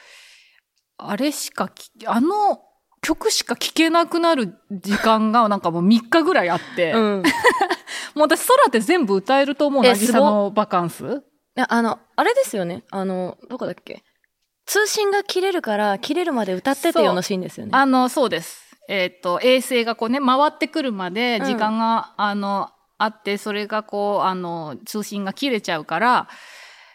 [0.98, 2.64] あれしかき、あの
[3.02, 7.24] 曲しか聴けなくなる時間がなんかもう3日ぐらいあって、うん。
[8.16, 11.24] もう私空って全部歌えると思う、えなぎさのバカンス。
[11.58, 12.84] いやあの、あれですよね。
[12.92, 14.04] あの、どこだっけ？
[14.66, 17.72] 通信が切れるから、切れるまで歌ってってよのシーンですよね。
[17.74, 18.78] あの、そうです。
[18.88, 26.28] えっ、と、衛星がこうね、回ってくるまで時間が、あの、あって、それがこう、あの、通信が切れちゃうから、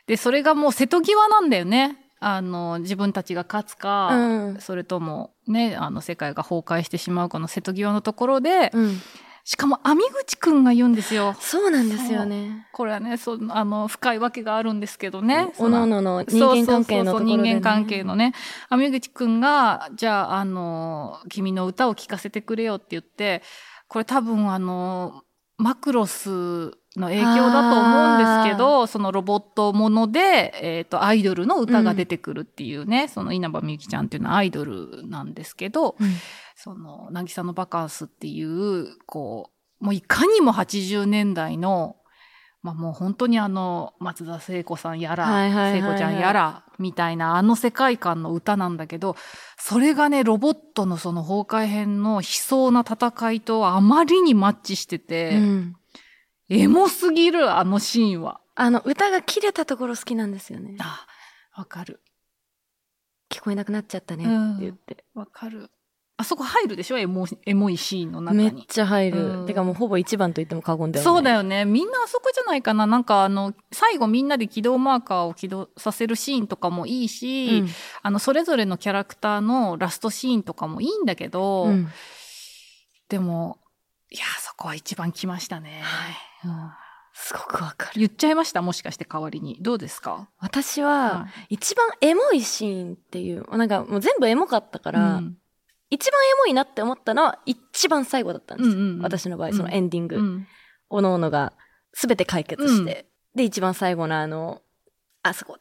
[0.06, 2.05] で、それがもう瀬戸際なんだよね。
[2.18, 9.00] あの、自分たちが勝つか、うんそれともね、あの、世界が崩壊してしまうかの瀬戸際のところで、うん。
[9.44, 11.36] しかも、網口くんが言うんですよ。
[11.38, 12.66] そうなんですよね。
[12.72, 15.52] これはね、そう、あの、深いわけがあるんですけどね。
[15.58, 16.64] おのおのの人間関係のところで、ね。
[16.64, 18.32] そうそうそうそう人間関係のね。
[18.70, 23.42] 網口くんが、じゃあ、あの、君の歌を聴かせてくれよって言って、
[23.86, 25.22] これ多分あの、
[25.58, 35.96] マクロスの影響だと思うんですけど、そのロボットもので、えっ、と、アイドルの歌が出てくるっていうね、その稲葉みゆきちゃんっていうのはアイドルなんですけど、
[36.56, 41.96] その、なぎさのバカンスっていう、こう、もういかにも80年代の、
[42.62, 45.72] まあもう本当にあの、松田聖子さんやら、はいはい。
[45.74, 49.16] 聖子ちゃんやら、みたいなあの世界観の歌なんだけど、
[49.58, 55.76] それがね、ロボットのその崩壊編の悲壮な戦いとあまりにマッチしてて、うん
[56.48, 58.40] エモすぎる、あのシーンは。
[58.54, 60.76] あの、歌が切れたところ好きなんですよね。
[60.80, 61.06] あ、
[61.56, 62.00] わかる。
[63.30, 65.04] 聞こえなくなっちゃったねって言って。
[65.14, 65.70] わかる。
[66.18, 66.98] あそこ入るでしょ？
[66.98, 68.64] エモエモいシーンの中めっに。
[68.66, 69.40] ちゃ入る。
[69.40, 71.14] うんてかもうほぼ一番と言っても過言ではない。
[71.14, 71.66] そうだよね。
[71.66, 72.86] みんなあそこじゃないかな。
[72.86, 77.68] なんかあの、最後みんなで起動マーカーを起動させるシーンとかもいいし、うん
[78.02, 81.88] あの、それぞれのキャラクターのラストシーンとかもいいんだけど、うん
[83.10, 83.58] でも、
[84.10, 85.82] いや、そこは一番来ましたね。
[86.46, 86.70] うん
[87.18, 87.92] すごくわかる。
[88.00, 88.60] 言っちゃいました？
[88.60, 89.56] もしかして代わりに。
[89.62, 90.28] どうですか？
[90.38, 95.38] 私は、一番エモいシーンっていう、なんかもう全部エモかったから、うん。
[95.88, 98.76] 一番エモいなって思ったのは一番最後だったんですよ。
[98.76, 99.02] うんうんうん。
[99.02, 99.56] 私の場合、うん。
[99.56, 100.16] そのエンディング。
[100.16, 100.46] うん。
[100.90, 101.54] おのおのが
[101.94, 104.60] 全て解決して、で、一番最後のあの、
[105.22, 105.56] あそこ、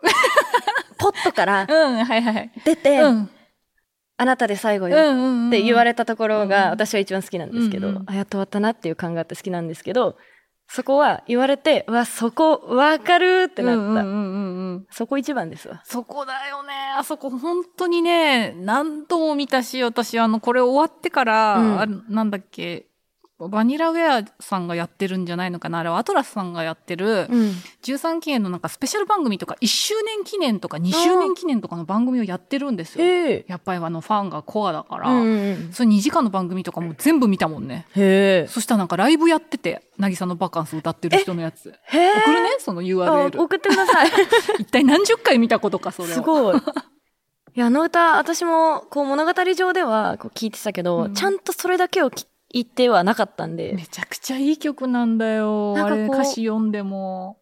[0.96, 2.50] ポットからうん、はいはい。
[4.18, 5.48] あなたで最後うんよ。
[5.48, 10.16] って言われたところうんが私は一番好きなんですけど、うんうんあ、やっと終わったなっていう感があって好きなんですけど、
[10.70, 13.80] そこは言われて、うわ、そこわかるってなった。
[13.80, 14.86] うんうんうんうんうん。
[14.90, 15.80] そこ一番ですわ。
[15.84, 16.74] そこだよね。
[16.98, 22.87] あそこ本当にね、何度も見たし、私、あの、これ終わってから、うんあなんだっけ、
[23.40, 25.78] バニラウェアさんがやってるんじゃないのかな？
[25.78, 27.52] あれはアトラスさんがやってる、うん。
[27.84, 33.04] 13期限のなんかスペシャル番組とか、1周年記念とか2周年記念とかの番組をやってるんですよ。
[33.46, 37.86] やっぱりあの、ファンがコアだから、うんうんそれ2時間の番組とかも全部見たもんね。
[37.94, 38.48] へえ。
[38.48, 41.72] そしたらなんかライブやってて、なぎさのバカンス歌ってる人のやつ。
[41.84, 42.12] へえ。
[42.24, 42.48] 送るね？
[42.58, 43.40] そのあ URL。
[43.40, 44.10] 送ってください。
[44.58, 46.14] 一体何十回見たことか、それは。
[46.14, 46.56] すごい。
[46.56, 52.10] いや、あの歌、私も、こう、物語上では、こう、聞いてたけど、うんちゃんとそれだけを
[52.54, 55.74] 聞いてはなかったんで、めちゃくちゃいい曲なんだよ。
[55.76, 57.38] あなんかこうれ歌詞読んでも。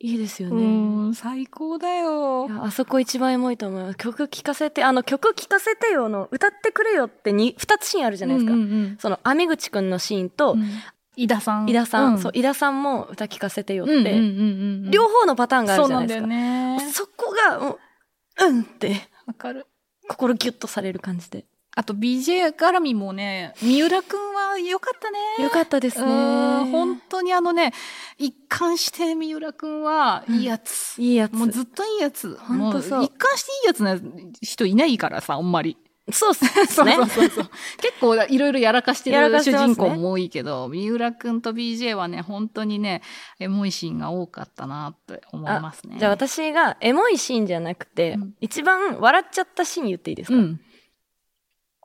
[0.00, 1.08] いいですようね。
[1.08, 2.50] ん、最高だよい。
[2.50, 3.96] やあそこ一番エモいと思います。
[3.96, 8.52] 曲聴かせて、あの、曲聴かせてよの、歌ってくれよってに、二つシーンあるじゃないですか。
[8.52, 10.68] うんうんその、網口くんのシーンと、うん
[11.16, 11.68] 井田さん。
[11.68, 14.90] 井田さん、うそう、井田さんも歌聴かせてよって、うんうんうんうん。
[14.90, 16.22] 両方のパターンがあるそうじゃなんいですか。
[16.22, 16.90] よね。
[16.92, 17.76] そこが、
[18.48, 19.66] うんって、わかる。
[20.08, 21.44] 心ギュッとされる感じで。
[21.76, 25.44] あと BJ 絡みもね、三浦くんは良かったね。
[25.44, 26.04] よかったですね。
[26.04, 27.72] うん本当にあのね、
[28.18, 30.94] 一貫して三浦くんはいいやつ。
[30.98, 31.32] いいやつ。
[31.32, 32.36] もうずっといいやつ。
[32.36, 33.98] ほんとそうも一貫していいやつな
[34.40, 35.76] 人いないからさ、あんまり。
[36.12, 36.96] そうっす そうね。
[36.96, 37.50] そうそうそう。
[37.78, 43.02] 結構いろいろやらかしてる主人公も多いけど、三浦くんと BJ はね、本当にね、
[43.40, 45.96] エモいシーンが多かったなって思いますね。
[45.98, 50.60] じゃあ私がエモいシーンじゃなくて、うん一番笑っちゃったシーン言っていいですか、うん。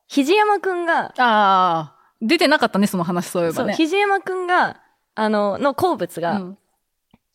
[0.09, 3.75] 肘山くんが、ああ、出てなかったね、その話そういえそう、ばね。
[3.75, 4.81] 肘山くんが、
[5.15, 6.57] あの、の好物が、うん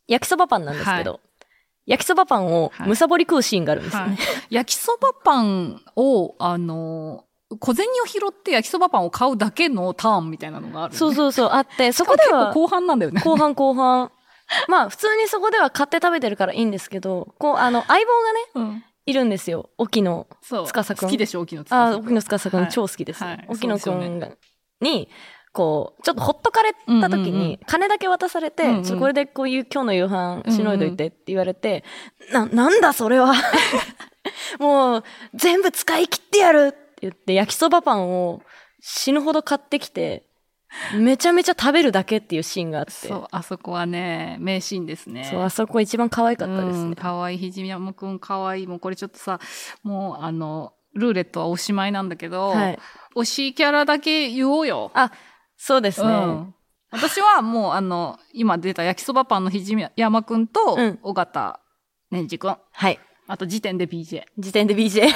[0.07, 1.21] 焼きそばパンなんですけど、
[1.87, 4.09] 焼きそばパンをはいむさぼり食うシーンがあるんですよね。
[4.09, 4.19] はい
[4.51, 7.25] 焼きそばパンを、あの、
[7.59, 10.99] 小銭を拾って焼きそばパンを買うだけのターンみたいなのがある、ね。
[10.99, 13.23] そうそうそう、あって、そそこでは後半なんだよね。
[13.23, 14.13] 後半後半。
[14.69, 18.13] まあ、普通にそこでは買って食べてるからいいんですけど、こう、あの、相棒
[18.57, 18.85] がね、うん。
[19.07, 19.71] いるんですよ。
[19.79, 20.27] 沖野。
[20.43, 22.71] 司くん好きでしょ、沖野司あ、沖野司くんはい。
[22.71, 23.23] 超好きです。
[23.23, 23.47] はい。
[23.49, 24.31] 沖野くそうですよんが、
[24.81, 25.09] に、
[25.53, 27.39] こう、ちょっとほっとかれた時うんうんうん。
[27.41, 28.83] に、金だけ渡されて、うんうん。
[28.83, 31.85] ちょこれでこういう今日の夕飯しのいどいてって言われて、
[32.33, 33.35] な、なんだそれは？
[34.59, 38.43] もう、全部使い切ってやるって言って、焼きそばパンを
[38.81, 40.25] 死ぬほど買ってきて、
[40.99, 42.93] めちゃめちゃ食べるだけっていうシーンがあって。
[42.93, 45.25] そう、あそこはね、名シーンですね。
[45.25, 46.97] そう、あそこ一番可愛かったですうん、ね。
[46.97, 48.67] かわいい、ひじ山くんかわいい。
[48.67, 49.41] もうこれちょっとさ、
[49.83, 52.79] もうあの、ルーレットはおしまいなんだけど、はい。
[53.17, 54.91] 推しキャラだけ言おうよ。
[54.95, 55.13] あ、
[55.57, 56.09] そうですね。
[56.09, 56.55] うん
[56.91, 61.59] 私はもうあの、今出た焼きそばパンのひじ山くんとうん、尾形
[62.13, 62.57] ねじくん。
[62.71, 63.01] はい。
[63.27, 64.23] あと時点で BJ。
[64.39, 65.09] 時点で BJ。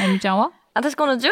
[0.00, 0.52] あゆみちゃんは？
[0.72, 1.30] 私この13人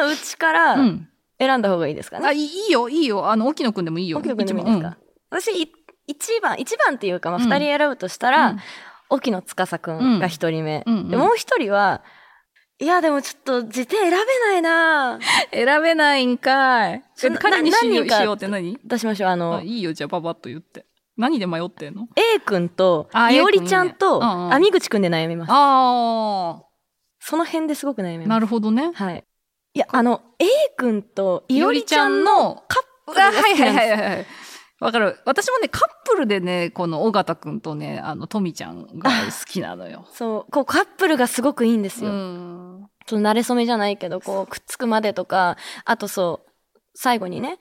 [0.00, 1.08] のうちからうん。
[1.38, 2.26] 選んだ方がいいですかね？
[2.28, 3.30] あ、いいよ、いいよ。
[3.30, 4.18] あの、沖野くんでもいいよ。
[4.18, 4.96] 沖野くんでもいいですか、
[5.30, 5.72] 私、い
[6.06, 8.56] 一番、一番っていうか、まあ、うん二人選ぶとしたうんら、
[9.10, 10.82] 沖野司くんが一人目。
[10.86, 12.02] うんうんで、もう一人は、
[12.80, 15.18] いや、でもちょっと辞典選べないな
[15.52, 17.04] 選べないんかい。
[17.38, 18.78] 彼にしようしようって何？
[18.84, 19.30] 出しましょう。
[19.30, 20.84] あのあ、いいよ、じゃあパパッと言って。
[21.16, 25.50] 何で迷ってんの？A 君と、あいおりちゃんと、君ねうんうん網口くんで悩みます。
[25.52, 26.62] あ
[27.20, 28.28] その辺ですごく悩みあ、ます。
[28.30, 28.90] なるほどね。
[28.92, 29.24] はい。
[29.74, 34.26] いや、あの、A 君といおりちゃんのカップルがあはいはい好きなんですはいはい。
[34.80, 35.18] わかる。
[35.24, 40.06] 私もね、カップルでね、この尾形くんとね、あの、とみちゃんが好きなのよ。
[40.14, 42.12] そう、こうカップルがすごくいいんですうよ。
[42.12, 42.90] ん。
[43.06, 47.58] その慣れ初めじゃないけど、こう、くっつくまでとか、あとそう、最後にね、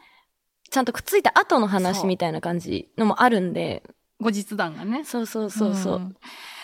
[0.70, 3.84] ちゃんとくっついた後の話みたいな感じのもあるんで、
[4.20, 5.04] 後日談がね。
[5.04, 6.00] そうそうそうそう。
[6.00, 6.16] ん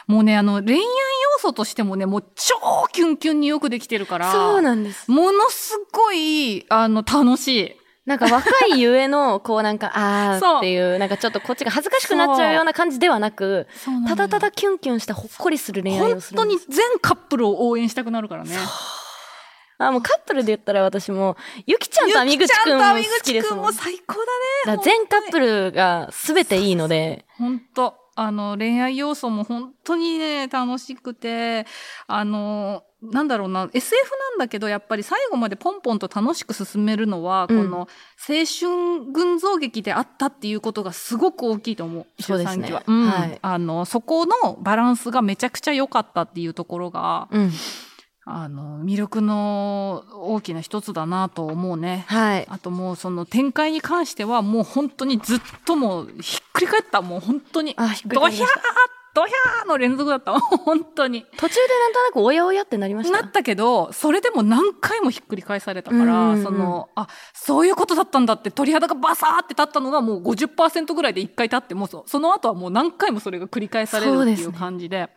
[0.09, 0.85] もうね、あの、恋愛要
[1.39, 2.55] 素としてもね、もう超
[2.91, 4.31] キュンキュンによくできてるから。
[4.31, 5.09] そうなんです。
[5.09, 7.75] ものすごい、あの、楽しい。
[8.07, 13.67] なんか若いゆえの、 こうなんか、あーっていう、なんかちょっとこっちが恥ずかしくなっちゃうような感じではなく、
[14.07, 16.65] ただただキュンキュンしたほっこりする恋愛本をするんです。
[16.65, 18.57] 当に全カップルを応援したくなるからね。
[19.77, 23.65] あ、もうカップルで言ったら私も、ゆきちゃんと網口くんも好きですもん。
[23.65, 24.15] も最高
[24.65, 24.77] だね。
[24.77, 31.65] だ全カップルが全ていいので、本当あの、恋愛要素も本当にね、楽しくて、
[32.05, 37.87] あの、なんだろうな、SF なんだけど、やっぱり最後までポンポンと楽しく進めるのは、うんこの、青
[38.45, 42.21] 春群像劇であったっていうことがすごく大きいと思う。
[42.21, 42.83] そうですね13期は。
[42.85, 43.07] うん。
[43.07, 47.51] はいあの、そこのバランスがめちゃくちゃ良かったっていうところが、うん。
[48.31, 52.05] あの、魅力の大きな一つだなと思うね。
[52.07, 52.47] はい。
[52.49, 57.01] あともうその展開に関してはもう本当にずっともうひっくり返った。
[57.01, 57.73] もう本当に。
[57.77, 58.47] あひっくりドヒャー
[59.15, 60.33] ドヒャーの連続だった。
[60.39, 61.25] 本当に。
[61.37, 63.21] 途中でなんとなくおやおやってなりました。
[63.21, 75.09] なったけど、それでも何回もひっくり返されたから、うんうんうんその、あ、そういうことだったんだって鳥肌がバサーって立ったのがもう50%ぐらいで1回立って、もうそその後はもう何回もそれが繰り返されるっていう感じで。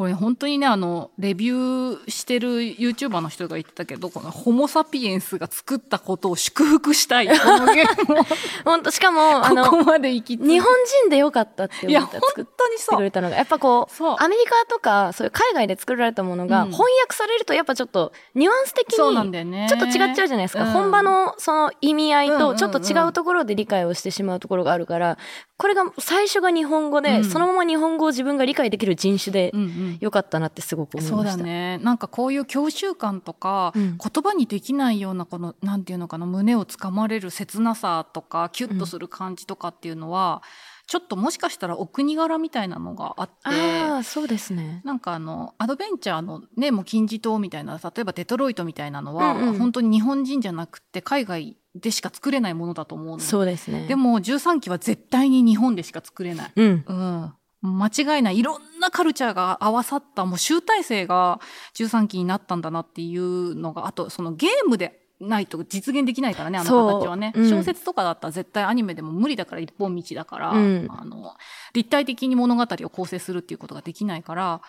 [0.00, 7.28] これ本当にね、あの、レビューしてる YouTuber の人が言ってたけど、このホモサピエンスが作ったことを祝福したい。
[7.28, 12.44] このゲームしかも、あの、ここまで行き日本人でよかったって思って本作っ。
[12.46, 18.96] てくれたのが、やっぱこう、アメリカとか、そういう海外で作られたものがうん翻訳されると、やっぱちょっと、ニュアンス的に。
[18.96, 20.64] ちょっと違っちゃうじゃないですか。
[20.64, 25.18] うん本場のその意味合いとちょっと違うところで理解をしてしまうところがあるから、
[25.60, 31.36] これが最初が日本語で、うんそのまま日本語を自分が理解できる人種でうんうんよかったなってすごく思いそうました。
[31.36, 31.76] だね。
[31.82, 40.42] なんかこういう教習感とか、うん言葉にできないようなこの、なんていうのかな、胸をつかまれる切なさとか、キュッとする感じとかっていうのは、
[40.86, 44.80] ちょっともしかしたらお国柄みたいなのがあって、ああ、そうですね。
[44.84, 53.20] なんかあの、アドベンチャーのね、もう金字塔みたいな、例えばデトロイトみたいなのは、うんうん本当に日本人じゃなくて海外でしか作れないものだと思うの。
[53.20, 53.86] そうですね。
[53.86, 56.52] でも13期は絶対に日本でしか作れない。
[56.56, 56.84] うん。
[56.86, 57.34] うん。
[57.62, 58.38] 間違いない。
[58.38, 61.40] いろんなカルチャーが合わさった、もう集大成が
[61.74, 67.32] 13期になったんだなっていうのが、あとそのゲームでないと実現できないからね、あの形はね。
[67.36, 71.34] うん小説とかだったら絶対アニメでも無理だから一本道だから、うんあの、
[71.74, 74.62] 立体的に物語を構成するっていうことができないから、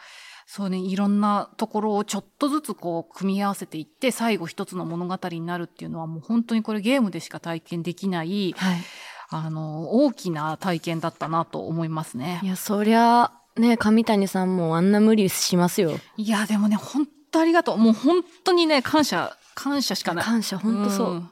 [0.54, 8.82] そうね、いろんなところをちょっとずつこう組み合わせていって、最後一つの物語になるっていうのはもう本当にこれゲームでしか体験できない、はい。
[9.30, 12.48] あの、大きな体験だったなと思いますねい。
[12.48, 15.98] や、そりゃ、ね、上谷さんもあんな無理しますよ。
[16.18, 17.78] いや、でもね、本当ありがとう。
[17.78, 20.26] もう本当にね、感謝、感謝しかない。
[20.26, 21.14] 感謝、ほんとそう。
[21.14, 21.28] だんか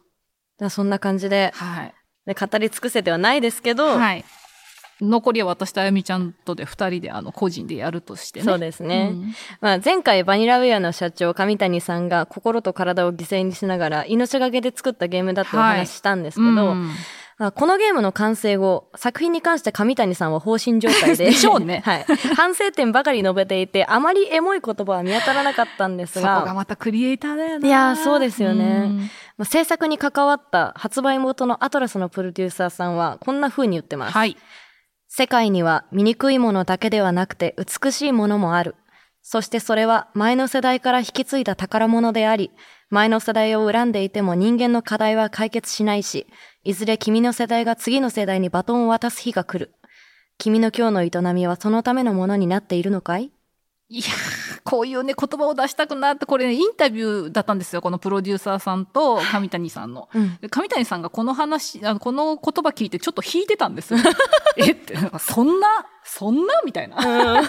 [0.60, 1.94] らそんな感じで、はい。
[2.26, 4.24] で語り尽くせてはないですけど、はい。
[5.02, 8.46] 残りは私とあやみちゃんとで二人で、あの、個人でやるとしてね。
[8.46, 9.12] そうですね。
[9.14, 16.90] うんまあ、前回バニラウェアの社長上谷さんが心と体を犠牲にしながら命がけで作ったゲームだってお話ししたんですけど、うん
[17.40, 21.24] まあこのゲームの完成後、作品に関して上谷さんは放心状態で。
[21.32, 22.06] でしょうね はい。
[22.36, 27.68] 反省点ばかり述べていて、あまりエモい言葉は見当たらなかったんですそこがが、またクリエイターだよね。
[27.70, 34.12] いやーそうですよねうんまあ、制作に関わった発売元のアトラスのプロデューサーさんはこんな風に言ってます。
[34.12, 34.36] はい。
[35.20, 38.76] 世界には醜いものだけではなくて美しいものもある。
[39.22, 42.52] そしてそれは前の世代から引き継いだ宝物であり、
[42.90, 46.28] 前の世代を恨んでいても人間の課題は解決しないし、
[46.64, 49.74] いずれ君の世代が次の世代にバトンを渡す日が来る。
[50.38, 53.34] 君の今日の営みはそのためのものになっているのかい？
[53.92, 57.82] いやーこういうね、言葉を出したくなって、これね、インタビューだったんですよ。
[57.82, 60.10] このプロデューサーさんと上谷さんの。
[60.14, 60.38] うん。
[60.42, 64.00] で上谷さんがこの話、あのこの言葉聞いてちょっと引いてたんですよ。
[64.58, 66.62] えって、なんかそんな、そんな？
[66.66, 67.42] みたいな。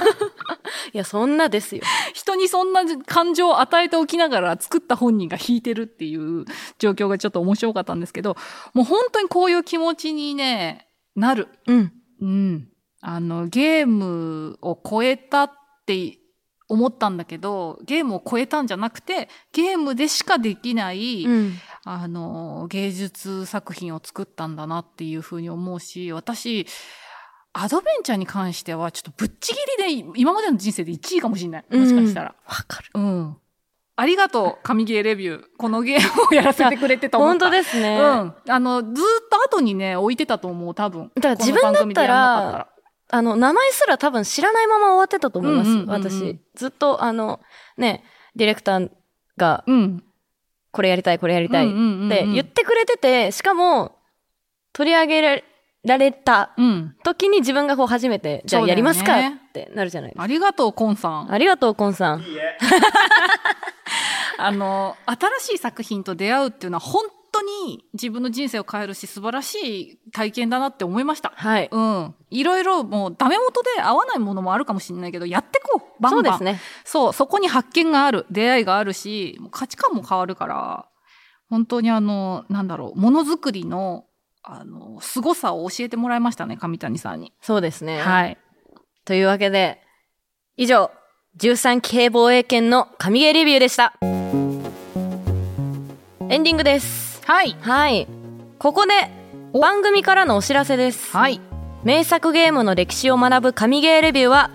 [0.94, 1.82] いや、そんなですよ。
[2.14, 6.46] 人にそんな感情を与えておきながら作った本人が引いてるっていう
[6.78, 8.38] 状況がちょっと面白かったんですけど、
[8.72, 11.48] もう本当にこういう気持ちにね、なる。
[11.66, 11.92] うん。
[12.22, 12.68] うん。
[13.02, 15.52] あの、ゲームを超えたっ
[15.86, 16.19] て
[16.70, 21.54] 思ったんだけど、ゲームを超えたんじゃなくて、ゲームでしかできない、うん。
[21.84, 26.66] あの、芸術作品を作ったんだなっていうふうに思うし、私、
[27.52, 29.58] アドベンチャーに関しては、ちょっとぶっちぎ
[29.88, 31.64] りで、今までの人生で1位かもしれない。
[31.76, 32.36] もしかしたら。
[32.46, 32.90] わかる。
[32.94, 33.36] うん。
[33.96, 35.44] ありがとう、神ゲーレビュー。
[35.58, 37.46] このゲーム をやらせてくれてと思った。
[37.46, 37.98] 本当ですね。
[37.98, 38.34] うん。
[38.48, 38.94] あの、ずーっ
[39.28, 41.10] と後にね、置いてたと思う、多分。
[41.16, 42.68] だから自分だったら
[43.12, 45.70] あの、名前すら多分知らないまま終わってたと思います。
[45.70, 46.38] うんうんうんうん私。
[46.54, 47.40] ずっと、あの、
[47.76, 48.04] ね、
[48.36, 48.90] ディレクター
[49.36, 50.04] が、うん。
[50.72, 53.96] これやりたい、これやりたいっうんうんうんうんて言ってくれてて、しかも、
[54.72, 55.42] 取り上げ
[55.84, 56.96] られたうん。
[57.02, 60.22] 時に自分がこう初めて、じゃあやりますかってなるじゃないですか。
[60.22, 61.32] ありがとう、コンさん。
[61.32, 62.24] ありがとう、コンさん。
[64.38, 67.04] あの、新しい作品と出会うっていうのは本
[67.40, 71.32] 当に自分の人生を変えるし素晴らしい体験だなって思いました。
[71.34, 71.68] はい。
[71.70, 72.14] うん。
[72.30, 76.02] いろいろもうダメ元で合わないものもあるかもしれないけど、やってこう。
[76.02, 76.24] バンバン。
[76.24, 76.60] そうですね。
[76.84, 80.86] そう、そこに発見がある、出会いがあるし、もう価値観も変わるから、
[81.48, 84.04] 本当にあの、なんだろう、ものづくりの、
[84.42, 87.32] あの、凄さを教えてもらいましたね、上谷さんに。
[87.40, 88.00] そうですね。
[88.00, 88.38] はい。
[89.04, 89.82] というわけで、
[90.56, 90.90] 以上、
[91.38, 93.94] 13期兵防衛権の神ゲーレビューでした。
[96.28, 97.09] エンディングです。
[97.30, 97.56] はい。
[97.60, 98.08] はい。
[98.58, 98.92] ここで、
[99.52, 101.16] お番組からのお知らせです。
[101.16, 101.40] はい。
[101.84, 104.50] 名作ゲームの歴史を学ぶ神ゲーレビューは、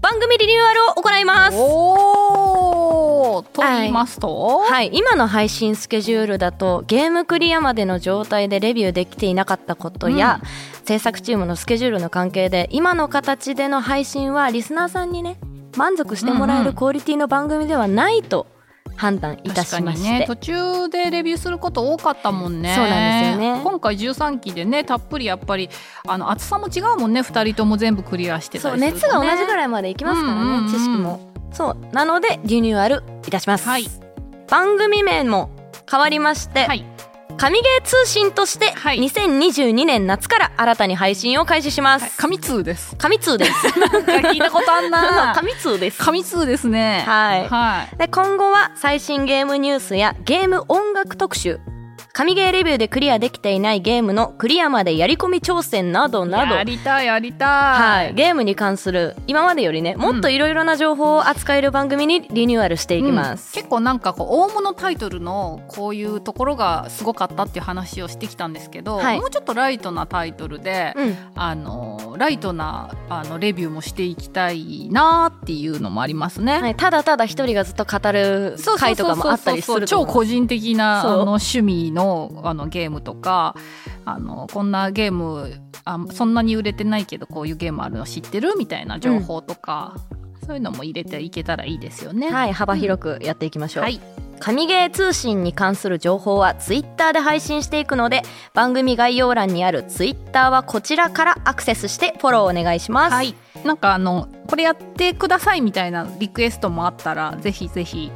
[0.00, 1.56] 番組リニューアルを行います。
[1.58, 10.40] おーと言いますと、はい、今の配信スケジュールだとゲームクリアまでの状態でレビューできていなかったことや、
[10.84, 15.36] 制作チームのスケジュールの関係で今の形での配信はリスナーさんにね
[15.76, 18.46] 満足してもらえうんうんるクオリティの番組ではないと
[18.96, 22.74] 判断いたしまして、にね途中でレビューすること多かったもんね。
[22.74, 23.60] そうなんですよね。
[23.62, 25.68] 今回13期でねたっぷりやっぱり
[26.06, 31.20] あの厚さも違うもんね2人とも全部クリアしてたそうりね、熱が同じぐらいまでいきますからね、うんうんうん知識も。
[31.52, 33.84] そうなのでリニューアルいたします、はい。
[34.48, 35.50] 番組名も
[35.90, 36.84] 変わりまして、はい
[37.36, 38.98] 神ゲー通信としてはい。
[38.98, 42.96] 2022年夏から新たに配信を開始します、神通です。
[42.96, 43.50] 神通です。
[43.78, 45.32] なんか聞いたことあんな。
[45.36, 45.98] 神通です。
[45.98, 47.04] 神通ですね。
[47.06, 47.48] はい。
[47.48, 47.96] はい。
[47.96, 51.60] で今後は最新ゲームニュースやゲーム音楽特集
[52.16, 56.54] 神ゲーレビューでクリアできていないゲームのクリアまでやり込み挑戦などなど。
[56.54, 63.62] やりたいやりたい、はい、ゲームに関する今までよりねもっといろいろな情報を扱える番組にリニューアルしていきます、うん。
[63.62, 69.18] 結構なんかこう大物タイトルのこういうところがすごかったっていう話をしてきたんですけど、はい。
[69.18, 71.16] もうちょっとライトなタイトルで、うん。
[71.34, 76.60] あのライトなあのレビューもしていきたいなっていうのもありますね。
[76.60, 82.03] はい、ただただ一人がずっと語る回とかもあったりすると超個人的なあの趣味の
[82.42, 83.54] あのゲームとか
[84.04, 89.96] あのこんなゲームあそんなに売れてないけどこういうゲームあるの知ってるみたいな情報とか、
[90.46, 92.30] そういうのも入れていけたらいいですよね。
[92.30, 94.00] はい幅広くやっていきましょう、はい。
[94.40, 103.34] 神ゲー通信に関する情報はツイッターで配信していくので番組概要欄にあるツイッターはこちらからアクセスしてフォローお願いします、はい、
[103.64, 108.10] なんかあのこれやってくださいみたいなリクエストもあったらぜひぜひ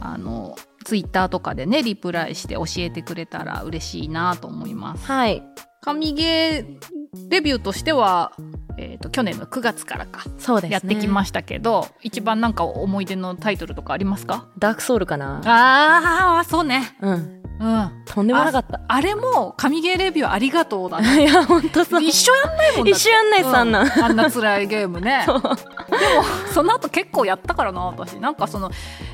[0.00, 5.06] あのツイッターとかでねリプライして教えてくれたら嬉しいなと思います。
[5.06, 5.42] はい。
[5.80, 8.32] 神ゲーデビューとしては、
[8.78, 10.72] えー、と去年の9月からかそうですね。
[10.74, 14.46] やってきましたけど、一番なんか思い出のタイトルとかありますか？
[14.58, 15.40] ダークソウルかな。
[15.44, 16.96] ああそうね。
[17.00, 17.90] うんうん。
[18.04, 18.80] とんでもなかった。
[18.88, 21.22] あれも神ゲーレビューありがとうだね。
[21.30, 22.02] いや本当そう。
[22.02, 23.76] 一緒やんないもん一緒やんないっすあん。
[23.76, 25.24] あんな辛いゲームね。
[25.26, 25.40] でも
[26.52, 28.14] その後結構やったからな私。
[28.14, 28.70] なんかその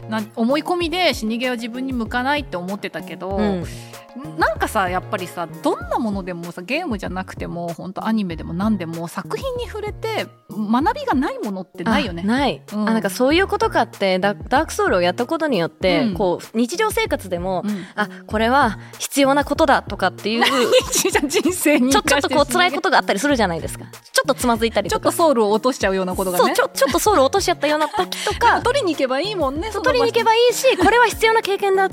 [0.08, 3.64] な思い込みで死にゲーは自分に向かないって思ってたけど、うん。
[4.38, 10.26] なんかさやっぱりさどんなものでもさゲームじゃなくても本当アニメでも何でも作品に触れて
[10.58, 12.22] 学びがないものってないよね。
[12.24, 12.26] あ。
[12.26, 12.88] ない、うん。
[12.88, 16.14] あなんかそういうことかってダダークソウルをやったことによって、うん。
[16.14, 17.86] こう日常生活でも、うん。
[17.94, 20.44] あこれは必要なことだとかっていう
[20.90, 23.84] ち人生にょちょっとこう辛いこととがあったりするじゃないですか。
[23.84, 26.44] ちょっとつまずいたりちょっとソウルを落としちゃうようなことがね。
[26.44, 28.60] そうちょちょっとソウル落としちゃったような時とか。
[28.64, 31.88] 取りに行けばいいもんね取りに行けばいいしこれは必要な経験だ。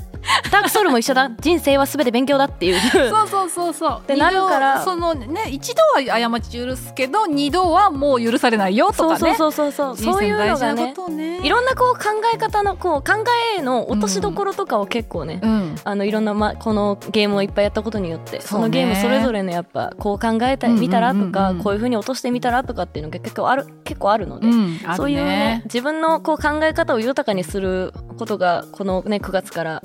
[0.50, 1.30] ダークソウルも一緒だ。
[1.40, 2.80] 人生は全て勉強だっていう。
[3.10, 4.02] そうそうそうそう。
[4.06, 4.82] てなるから。
[4.82, 9.34] そのね一度は過ち許すけど二度はもう許されないよとそうかね。
[9.34, 11.46] そうそうそうそう人そういう生大事なのがねことね。
[11.46, 12.04] いろんなこう考
[12.34, 13.24] え方のこう考
[13.58, 15.74] えの落としどころとかを結構ね、うん。
[15.84, 29.82] あのいろんな、ま、このゲームをいっぱいやったことによってそ,、ねのゲームそれぞれのやっぱこう考えたみたらとか、こういうふうに落としてみたらとかっていうのが結構ある結構あるので、うん、あるねそういうね自分のこう考え方を豊かにすることがこのね9月から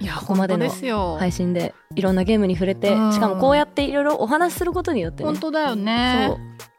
[0.00, 1.16] いやここまでの本当ですよ。
[1.18, 6.36] 配信でいろんなゲームに触れて、うんしかもこうやっていろいろお話しすることによってね本当だよね。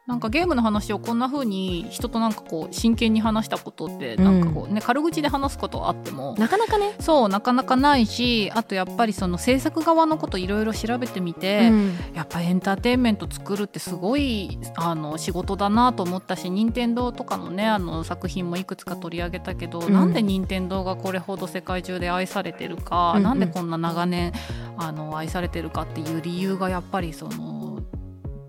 [0.08, 6.94] なんかゲームの話をこんな風に人となんかこう真剣に話したことってなんかこうね、軽口で話すことはあってもなかなかね。
[7.00, 11.98] そうなかなかないしあとやっぱりその制作側のこといろいろ調べてみて、うん。
[12.14, 19.94] やっぱエンターテインメント作るってすごいあの仕事だなと思ったし任天堂とかのねあの作品もいくつか取り上げたけど、うん。
[19.94, 24.34] なんで任天堂がこれほど世界中で愛されてるか、なんでこんな長年
[24.78, 27.55] あの愛されてるかっていう理由がやっぱりその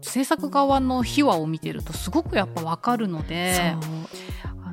[0.03, 3.75] 制作側の秘話を見てるとすごくやっぱ分かるので。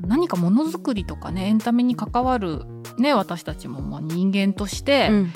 [0.06, 2.66] 何かものづくりとかねエンタメに関わる、
[2.98, 5.32] ね、私たちもまあ人間として、うん。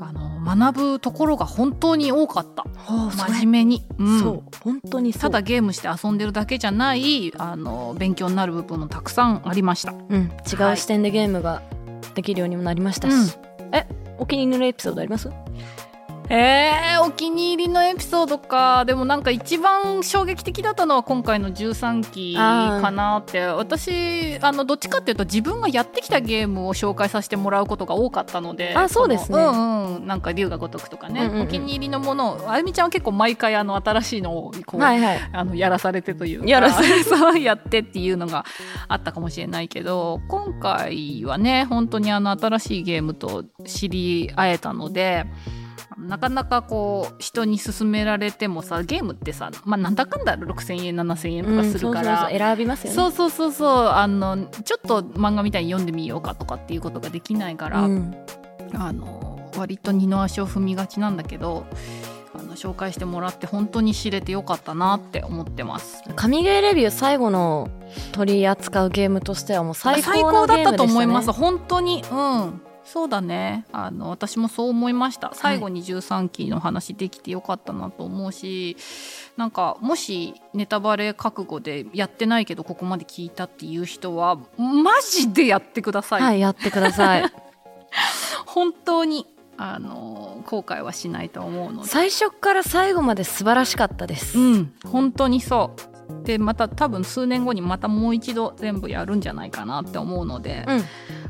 [0.00, 2.62] あの学ぶところが本当に多かった。
[2.76, 3.32] ほうそれ。
[3.32, 4.20] 真面目に、うん。
[4.20, 4.42] そう。
[4.62, 9.92] 本当にただゲームして遊んでるだけじゃないあの勉強になる部分もたくさんありました。
[9.92, 11.62] うん、違う視点でゲームが
[12.14, 13.36] できるようにもなりましたし、
[13.72, 13.88] え
[14.18, 15.28] お気に入りのエピソードあります？
[16.34, 18.86] えー、お気に入りのエピソードか。
[18.86, 23.42] でもなんか一番衝撃的だったのは今回の13期かなって。
[23.42, 29.38] 私あのどっちかっていうと自分がやってきたゲームを紹介させてもらうことが多かったのであそうですね。
[29.38, 31.42] うんうんなんか龍が如くとかね、うんうんうん。
[31.42, 35.20] お気に入りのものをあゆみちゃんは結構毎回あの新しいのをこう、はいはい。
[35.34, 38.46] あのやらされてというかやらされそう やってっていうのが
[38.88, 45.26] あったかもしれないけど今回はね本当にあの新しいゲームと知り合えたので
[45.98, 52.96] なかなかこう人に勧められてもさゲームってさ、まあ、なんだかんだ6000円7000円とかするから、うんそうそうそう選びますよね。
[52.96, 53.88] そうそうそうそう。
[53.88, 58.14] あのちょっと漫画みたいに読んでみようかとかっていうことができないから、うん。
[58.74, 61.66] あの割と二の足を踏みがちなんだけど
[62.34, 66.02] あの紹介してもらって本当に知れてよかったなって思ってます。
[66.16, 67.68] 神ゲーレビュー最後の
[68.12, 71.32] 取り扱うゲームとしてはもう最最高の高だったと思います。
[71.32, 72.02] 本当に。
[72.10, 73.64] うんそうだね。
[73.72, 75.32] あの私もそう思いました。
[75.34, 78.76] 最後に13期の話できてよかったなと思うし、
[79.36, 87.24] なんかもしネタバレ覚悟でやってないけどここまで聞いたっていう人はマジでやってください、はいやってください。
[88.46, 89.26] 本当に
[89.56, 91.88] あの後悔はしないと思うので。
[91.88, 95.91] 最初から最後まで素晴らしかったです、うん本当にそう
[96.24, 100.84] でまた多分数年後にまたもう一度全部やるんじゃないかなって思うので、うん。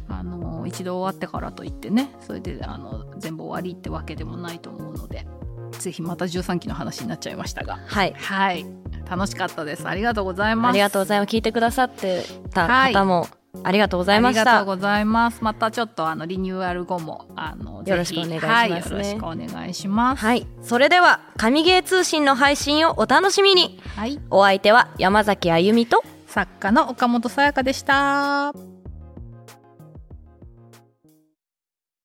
[0.08, 5.26] あの一度終わってからといってねそれであの全部終わりってわけでもないと思うので
[5.72, 7.78] ぜひまた13期の話になっちゃいましたが。
[7.86, 8.12] はい。
[8.12, 8.66] はい。
[9.08, 9.88] 楽しかったです。
[9.88, 10.70] ありがとうございます。
[10.70, 11.30] ありがとうございます。
[11.30, 12.92] 聞いてくださってたはい。
[12.92, 13.26] 方も
[13.64, 15.44] ありがとうございました、ありがとうございます。
[15.44, 18.48] またちょっとあのリニューアル後もあのよろしくお願いしますね。
[18.48, 20.20] はい、よろしくお願いします。
[20.20, 20.46] はい。
[20.62, 23.78] それでは神ゲー通信の配信をお楽しみに。
[23.94, 24.18] はい。
[24.30, 28.55] お相手は山崎あゆみと作家の岡本さやかでした